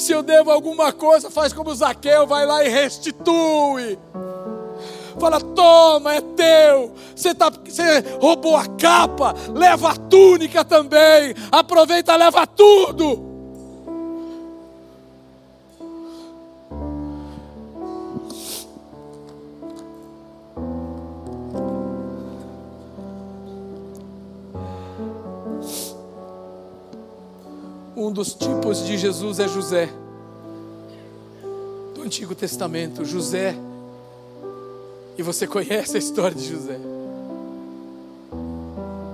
[0.00, 3.96] Se eu devo alguma coisa, faz como Zaqueu, vai lá e restitui.
[5.18, 6.92] Fala, toma, é teu.
[7.14, 11.34] Você, tá, você roubou a capa, leva a túnica também.
[11.50, 13.32] Aproveita, leva tudo.
[27.96, 29.88] Um dos tipos de Jesus é José.
[31.94, 33.56] Do Antigo Testamento, José
[35.16, 36.78] e você conhece a história de José.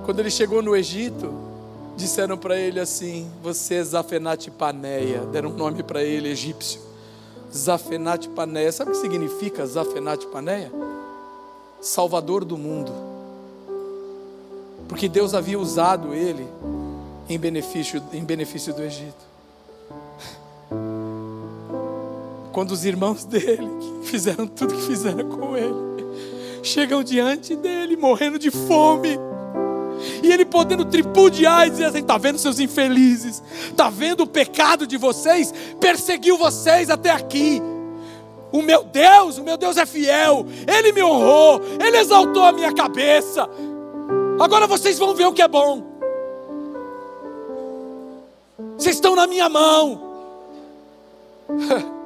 [0.04, 1.32] Quando ele chegou no Egito,
[1.96, 5.20] disseram para ele assim: Você é Zafenate Paneia.
[5.26, 6.80] Deram um nome para ele, egípcio.
[7.54, 8.72] Zafenate Paneia.
[8.72, 10.72] Sabe o que significa Zafenate Paneia?
[11.80, 12.92] Salvador do mundo.
[14.88, 16.46] Porque Deus havia usado ele
[17.28, 19.30] em benefício, em benefício do Egito.
[22.52, 23.68] Quando os irmãos dele
[24.02, 25.89] fizeram tudo que fizeram com ele,
[26.62, 29.18] chegam diante dele morrendo de fome.
[30.22, 34.86] E ele podendo tripudiar e dizer assim: está vendo seus infelizes, está vendo o pecado
[34.86, 37.60] de vocês, perseguiu vocês até aqui.
[38.52, 42.72] O meu Deus, o meu Deus é fiel, Ele me honrou, Ele exaltou a minha
[42.72, 43.48] cabeça.
[44.40, 45.84] Agora vocês vão ver o que é bom.
[48.76, 50.00] Vocês estão na minha mão.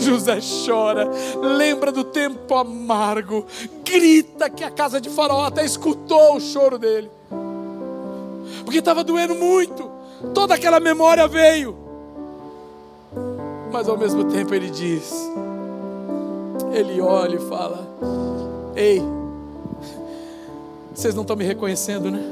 [0.00, 1.08] José chora,
[1.40, 3.46] lembra do tempo amargo,
[3.84, 7.10] grita que a casa de Faraó até escutou o choro dele,
[8.64, 9.90] porque estava doendo muito,
[10.34, 11.76] toda aquela memória veio,
[13.72, 15.12] mas ao mesmo tempo ele diz,
[16.72, 17.88] ele olha e fala:
[18.74, 19.02] Ei,
[20.94, 22.22] vocês não estão me reconhecendo, né?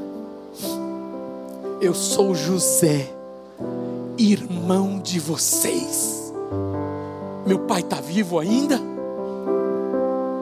[1.80, 3.08] Eu sou José,
[4.16, 6.17] irmão de vocês.
[7.48, 8.78] Meu pai está vivo ainda?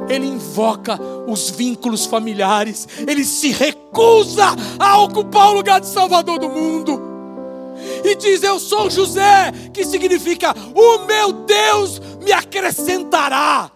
[0.08, 0.98] Ele invoca
[1.28, 4.46] os vínculos familiares, ele se recusa
[4.76, 7.00] a ocupar o lugar de Salvador do mundo.
[8.04, 13.70] E diz: Eu sou José, que significa o meu Deus me acrescentará.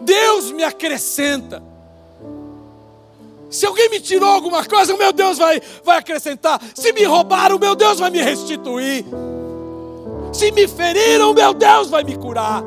[0.00, 1.62] Deus me acrescenta.
[3.50, 6.58] Se alguém me tirou alguma coisa, o meu Deus vai, vai acrescentar.
[6.74, 9.04] Se me roubaram, o meu Deus vai me restituir.
[10.32, 12.64] Se me feriram, meu Deus vai me curar.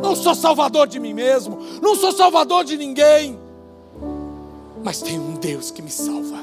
[0.00, 3.38] Não sou salvador de mim mesmo, não sou salvador de ninguém,
[4.82, 6.38] mas tem um Deus que me salva.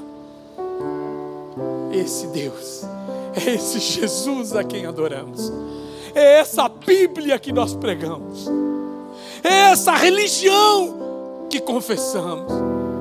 [1.91, 2.83] Esse Deus,
[3.33, 5.51] é esse Jesus a quem adoramos,
[6.13, 8.47] é essa Bíblia que nós pregamos,
[9.43, 12.51] é essa religião que confessamos.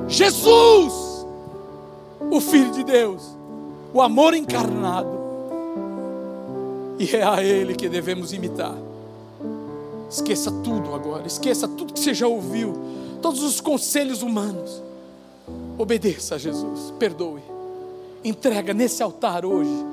[0.07, 0.93] Jesus,
[2.31, 3.37] o Filho de Deus,
[3.93, 5.16] o amor encarnado
[6.99, 8.75] e é a Ele que devemos imitar.
[10.09, 12.73] Esqueça tudo agora, esqueça tudo que você já ouviu,
[13.21, 14.81] todos os conselhos humanos.
[15.77, 17.41] Obedeça a Jesus, perdoe,
[18.23, 19.85] entrega nesse altar hoje.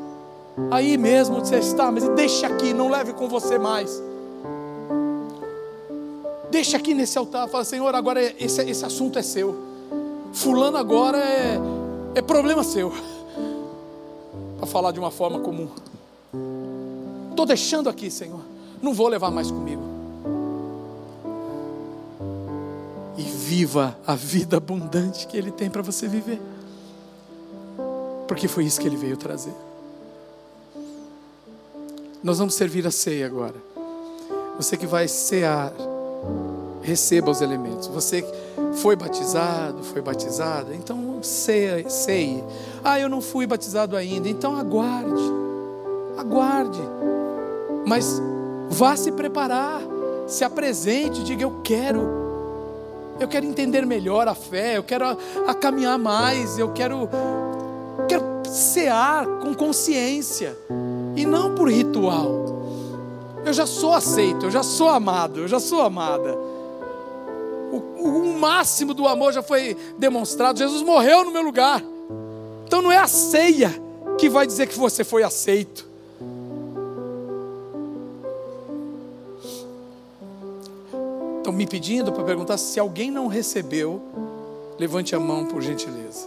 [0.70, 4.00] Aí mesmo você está, mas deixe aqui, não leve com você mais.
[6.50, 9.56] Deixa aqui nesse altar, fala, Senhor, agora esse, esse assunto é seu.
[10.32, 11.58] Fulano agora é,
[12.14, 12.92] é problema seu.
[14.58, 15.68] Para falar de uma forma comum.
[17.34, 18.38] Estou deixando aqui, Senhor.
[18.80, 19.82] Não vou levar mais comigo.
[23.18, 26.40] E viva a vida abundante que Ele tem para você viver.
[28.28, 29.52] Porque foi isso que Ele veio trazer.
[32.22, 33.56] Nós vamos servir a ceia agora.
[34.56, 35.72] Você que vai cear,
[36.82, 37.88] receba os elementos.
[37.88, 38.24] Você
[38.74, 42.44] foi batizado, foi batizada, então ceia, ceie.
[42.84, 45.32] Ah, eu não fui batizado ainda, então aguarde.
[46.16, 46.80] Aguarde
[47.86, 48.20] mas
[48.68, 49.80] vá se preparar,
[50.26, 52.00] se apresente, diga: Eu quero,
[53.20, 55.16] eu quero entender melhor a fé, eu quero a,
[55.46, 57.08] a caminhar mais, eu quero,
[58.08, 60.56] quero cear com consciência
[61.16, 62.44] e não por ritual.
[63.44, 66.34] Eu já sou aceito, eu já sou amado, eu já sou amada.
[67.70, 67.76] O,
[68.08, 70.58] o máximo do amor já foi demonstrado.
[70.58, 71.82] Jesus morreu no meu lugar.
[72.66, 73.74] Então não é a ceia
[74.16, 75.93] que vai dizer que você foi aceito.
[81.44, 84.00] Estão me pedindo para perguntar se alguém não recebeu,
[84.78, 86.26] levante a mão por gentileza.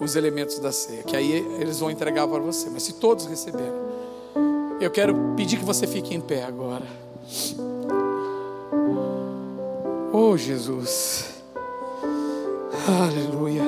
[0.00, 2.70] Os elementos da ceia, que aí eles vão entregar para você.
[2.70, 3.76] Mas se todos receberam,
[4.80, 6.86] eu quero pedir que você fique em pé agora.
[10.14, 11.26] Oh Jesus,
[12.88, 13.64] aleluia.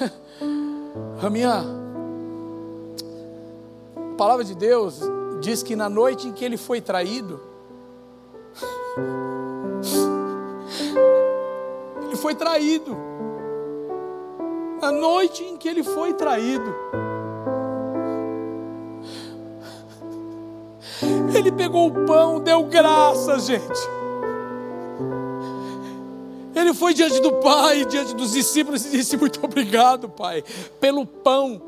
[1.22, 1.64] A minha
[4.18, 4.98] palavra de Deus
[5.40, 7.54] diz que na noite em que ele foi traído,
[12.02, 12.96] ele foi traído.
[14.80, 16.74] Na noite em que ele foi traído,
[21.34, 23.96] ele pegou o pão, deu graças, gente.
[26.54, 30.42] Ele foi diante do Pai, diante dos discípulos e disse: Muito obrigado, Pai,
[30.80, 31.60] pelo pão,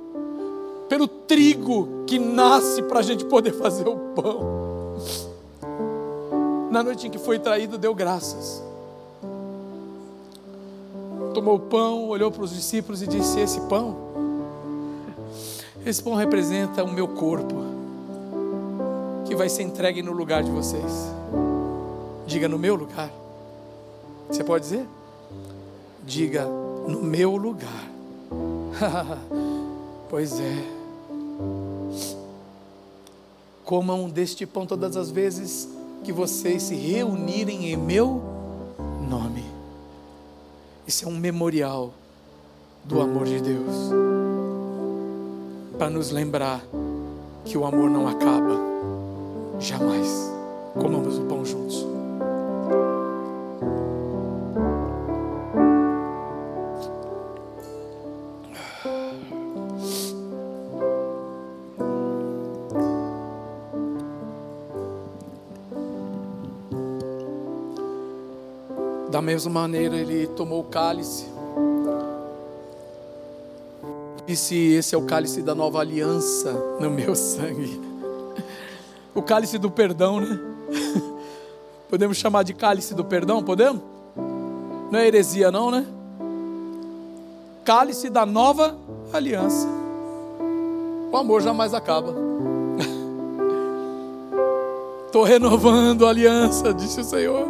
[0.88, 4.96] pelo trigo que nasce para a gente poder fazer o pão.
[6.70, 8.62] Na noite em que foi traído, deu graças.
[11.32, 13.96] Tomou o pão, olhou para os discípulos e disse: Esse pão,
[15.86, 17.54] esse pão representa o meu corpo,
[19.26, 21.10] que vai ser entregue no lugar de vocês.
[22.26, 23.10] Diga no meu lugar.
[24.28, 24.86] Você pode dizer?
[26.04, 27.88] Diga no meu lugar.
[30.10, 30.78] pois é.
[33.64, 35.77] Comam deste pão todas as vezes
[36.08, 38.22] que vocês se reunirem em meu
[39.10, 39.44] nome.
[40.86, 41.92] Isso é um memorial
[42.82, 43.90] do amor de Deus.
[45.76, 46.64] Para nos lembrar
[47.44, 48.58] que o amor não acaba.
[49.60, 50.32] Jamais.
[50.80, 51.97] Comamos o pão juntos.
[69.28, 71.26] Mesma maneira, ele tomou o cálice.
[74.26, 76.50] Disse: Esse é o cálice da nova aliança
[76.80, 77.78] no meu sangue.
[79.14, 80.40] O cálice do perdão, né?
[81.90, 83.42] Podemos chamar de cálice do perdão?
[83.42, 83.82] Podemos?
[84.90, 85.86] Não é heresia, não, né?
[87.66, 88.78] Cálice da nova
[89.12, 89.68] aliança.
[91.12, 92.14] O amor jamais acaba.
[95.04, 97.46] Estou renovando a aliança, disse o Senhor.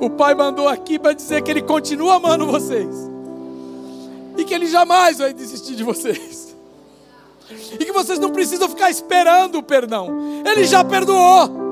[0.00, 2.94] O Pai mandou aqui para dizer que Ele continua amando vocês.
[4.36, 6.56] E que Ele jamais vai desistir de vocês.
[7.72, 10.42] E que vocês não precisam ficar esperando o perdão.
[10.46, 11.70] Ele já perdoou.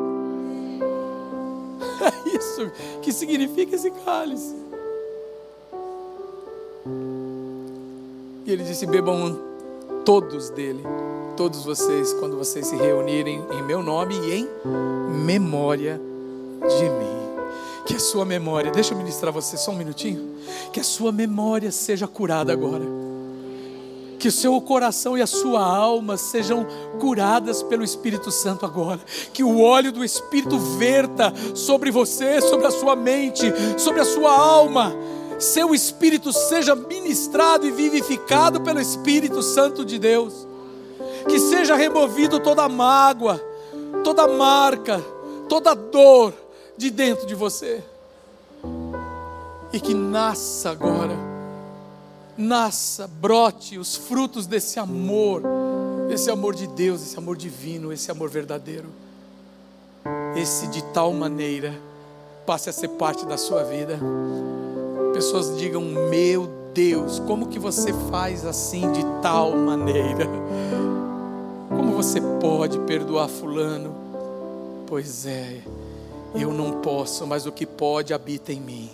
[2.01, 2.71] É isso
[3.03, 4.55] que significa esse cálice.
[8.47, 9.39] E ele disse: bebam
[10.05, 10.83] todos dele,
[11.37, 14.49] todos vocês, quando vocês se reunirem em meu nome e em
[15.25, 16.01] memória
[16.61, 17.18] de mim.
[17.89, 20.37] Que a sua memória, deixa eu ministrar você só um minutinho.
[20.71, 22.85] Que a sua memória seja curada agora.
[24.19, 26.67] Que o seu coração e a sua alma sejam
[27.01, 29.01] curadas pelo Espírito Santo agora.
[29.33, 34.37] Que o óleo do Espírito verta sobre você, sobre a sua mente, sobre a sua
[34.39, 34.95] alma.
[35.39, 40.47] Seu espírito seja ministrado e vivificado pelo Espírito Santo de Deus.
[41.27, 43.41] Que seja removido toda mágoa,
[44.05, 45.03] toda marca,
[45.49, 46.35] toda dor
[46.79, 47.83] de dentro de você.
[49.73, 51.15] E que nasça agora,
[52.37, 55.43] nasça, brote os frutos desse amor,
[56.09, 58.89] esse amor de Deus, esse amor divino, esse amor verdadeiro.
[60.35, 61.75] Esse de tal maneira
[62.47, 63.99] passe a ser parte da sua vida.
[65.13, 70.27] Pessoas digam: Meu Deus, como que você faz assim de tal maneira?
[71.69, 73.95] Como você pode perdoar Fulano?
[74.87, 75.61] Pois é,
[76.35, 78.91] eu não posso, mas o que pode habita em mim.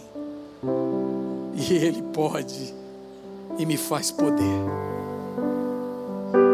[1.54, 2.74] E Ele pode
[3.58, 4.60] e me faz poder.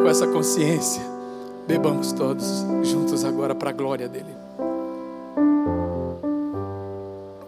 [0.03, 1.03] Com essa consciência,
[1.67, 4.35] bebamos todos juntos agora para a glória dEle.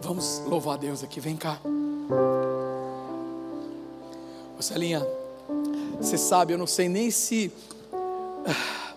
[0.01, 1.59] Vamos louvar Deus aqui, vem cá.
[4.63, 5.05] Celinha,
[5.99, 7.51] você sabe, eu não sei nem se
[7.91, 8.93] ah,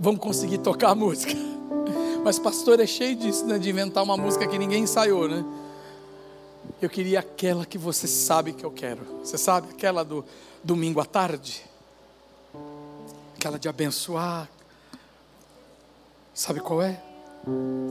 [0.00, 1.34] vamos conseguir tocar a música.
[2.24, 3.58] Mas pastor é cheio disso, né?
[3.58, 5.44] De inventar uma música que ninguém ensaiou, né?
[6.80, 9.00] Eu queria aquela que você sabe que eu quero.
[9.24, 9.68] Você sabe?
[9.70, 10.24] Aquela do
[10.62, 11.62] domingo à tarde.
[13.36, 14.48] Aquela de abençoar.
[16.32, 17.02] Sabe qual é?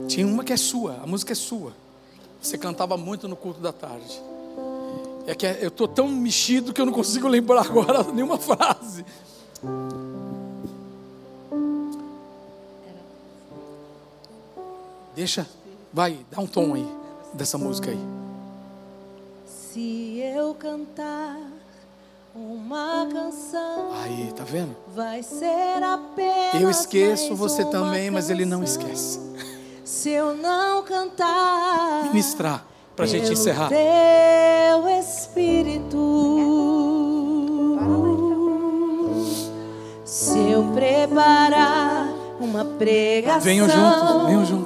[0.08, 1.72] Tinha uma que é sua, a música é sua.
[2.40, 4.20] Você cantava muito no culto da tarde.
[5.26, 9.04] É que eu estou tão mexido que eu não consigo lembrar agora nenhuma frase.
[15.14, 15.46] Deixa,
[15.92, 16.86] vai, dá um tom aí
[17.34, 18.00] dessa música aí.
[19.46, 21.36] Se eu cantar
[22.34, 23.92] uma canção.
[24.02, 24.74] Aí, tá vendo?
[24.94, 26.60] Vai ser apenas.
[26.62, 29.20] Eu esqueço, você também, mas ele não esquece.
[29.84, 32.04] Se eu não cantar.
[32.04, 32.64] Ministrar,
[32.96, 33.68] para a gente encerrar.
[33.68, 35.98] Teu Espírito.
[40.06, 42.08] Se eu preparar
[42.40, 43.40] uma pregação.
[43.40, 44.61] Venham juntos, venham juntos.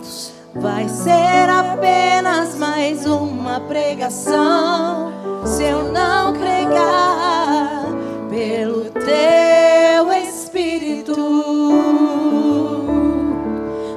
[0.61, 5.13] Vai ser apenas mais uma pregação
[5.45, 7.85] se eu não pregar
[8.31, 11.15] pelo teu Espírito.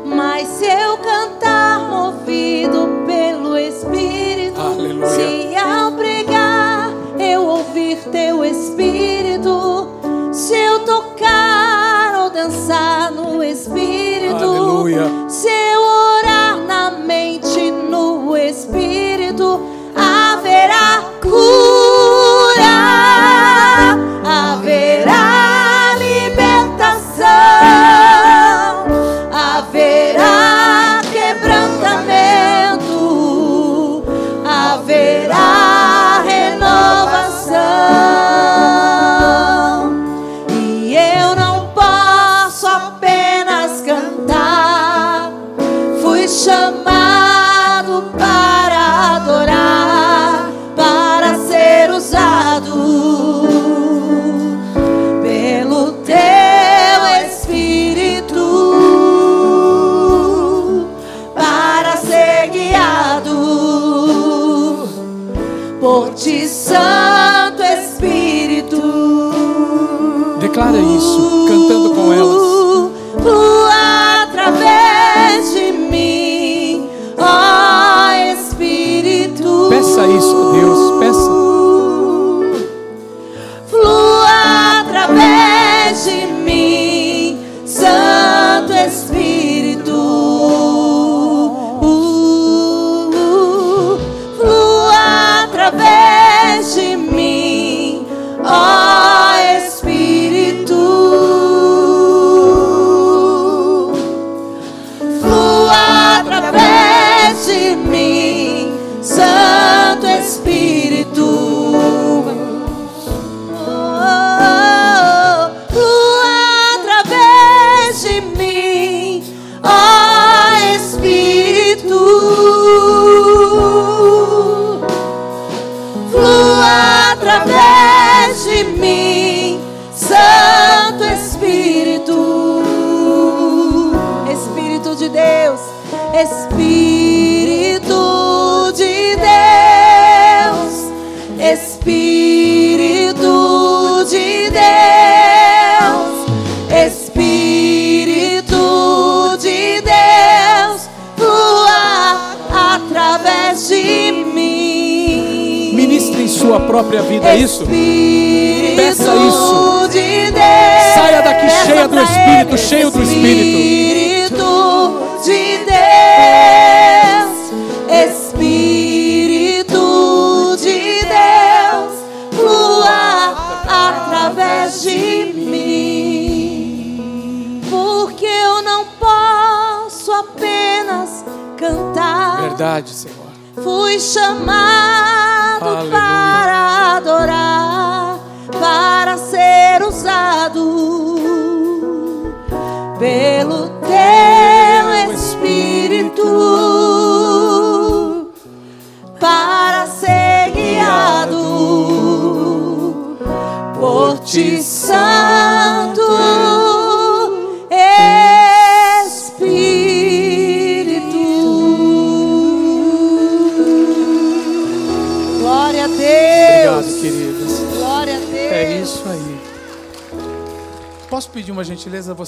[0.06, 5.08] Mas se eu cantar movido pelo Espírito, Aleluia.
[5.08, 9.88] se ao pregar eu ouvir teu Espírito,
[10.34, 15.19] se eu tocar ou dançar no Espírito, Aleluia.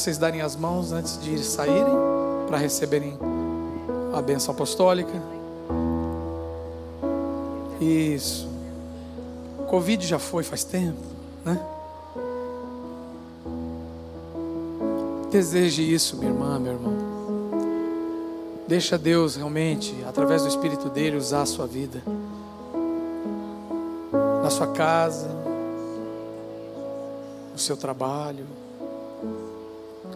[0.02, 1.94] Vocês darem as mãos antes de saírem
[2.48, 3.20] para receberem
[4.12, 5.14] a bênção apostólica?
[7.80, 8.50] Isso.
[9.68, 10.98] Covid já foi faz tempo,
[11.46, 11.64] né?
[15.30, 16.94] Deseje isso, minha irmã, meu irmão.
[18.68, 22.02] Deixa Deus realmente, através do Espírito dele, usar a sua vida.
[24.42, 25.30] Na sua casa,
[27.54, 28.48] no seu trabalho,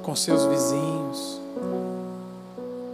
[0.06, 1.42] com seus vizinhos.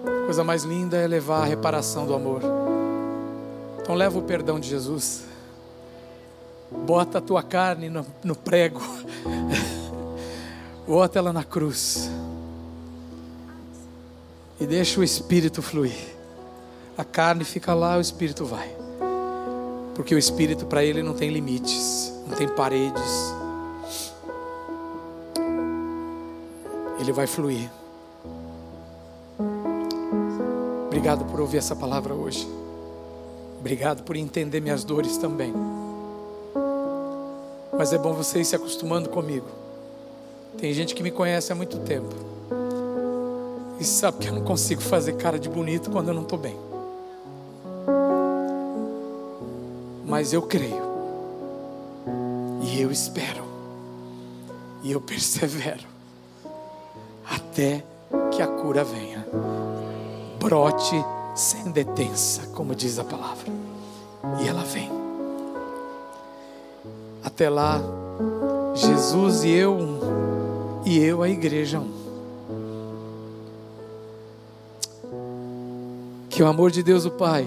[0.05, 2.41] A coisa mais linda é levar a reparação do amor.
[3.81, 5.25] Então leva o perdão de Jesus.
[6.71, 8.81] Bota a tua carne no, no prego.
[10.87, 12.09] Bota ela na cruz.
[14.57, 16.15] E deixa o espírito fluir.
[16.97, 18.73] A carne fica lá, o espírito vai.
[19.95, 23.40] Porque o espírito para ele não tem limites, não tem paredes.
[27.11, 27.69] Ele vai fluir.
[30.85, 32.47] Obrigado por ouvir essa palavra hoje.
[33.59, 35.53] Obrigado por entender minhas dores também.
[37.77, 39.45] Mas é bom você ir se acostumando comigo.
[40.57, 42.15] Tem gente que me conhece há muito tempo.
[43.77, 46.55] E sabe que eu não consigo fazer cara de bonito quando eu não estou bem.
[50.05, 50.81] Mas eu creio.
[52.61, 53.43] E eu espero.
[54.81, 55.90] E eu persevero.
[57.51, 57.83] Até
[58.31, 59.27] que a cura venha.
[60.39, 60.95] Brote
[61.35, 63.51] sem detença, como diz a palavra.
[64.41, 64.89] E ela vem.
[67.21, 67.81] Até lá,
[68.73, 69.99] Jesus e eu um,
[70.85, 71.91] e eu a igreja um.
[76.29, 77.45] Que o amor de Deus o Pai,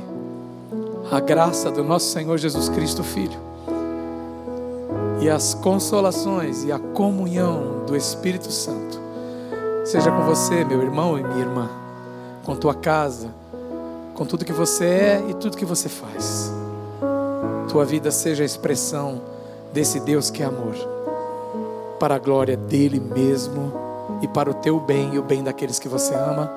[1.11, 3.41] a graça do nosso Senhor Jesus Cristo Filho
[5.23, 9.04] e as consolações e a comunhão do Espírito Santo
[9.85, 11.69] seja com você, meu irmão e minha irmã,
[12.43, 13.29] com tua casa,
[14.15, 16.53] com tudo que você é e tudo que você faz.
[17.69, 19.21] Tua vida seja a expressão
[19.73, 20.75] desse Deus que é amor,
[21.99, 23.73] para a glória dele mesmo
[24.23, 26.51] e para o teu bem e o bem daqueles que você ama.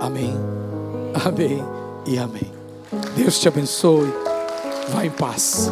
[0.00, 0.34] Amém.
[1.24, 1.64] Amém
[2.06, 2.52] e amém.
[3.16, 4.12] Deus te abençoe.
[4.88, 5.70] Vá em paz.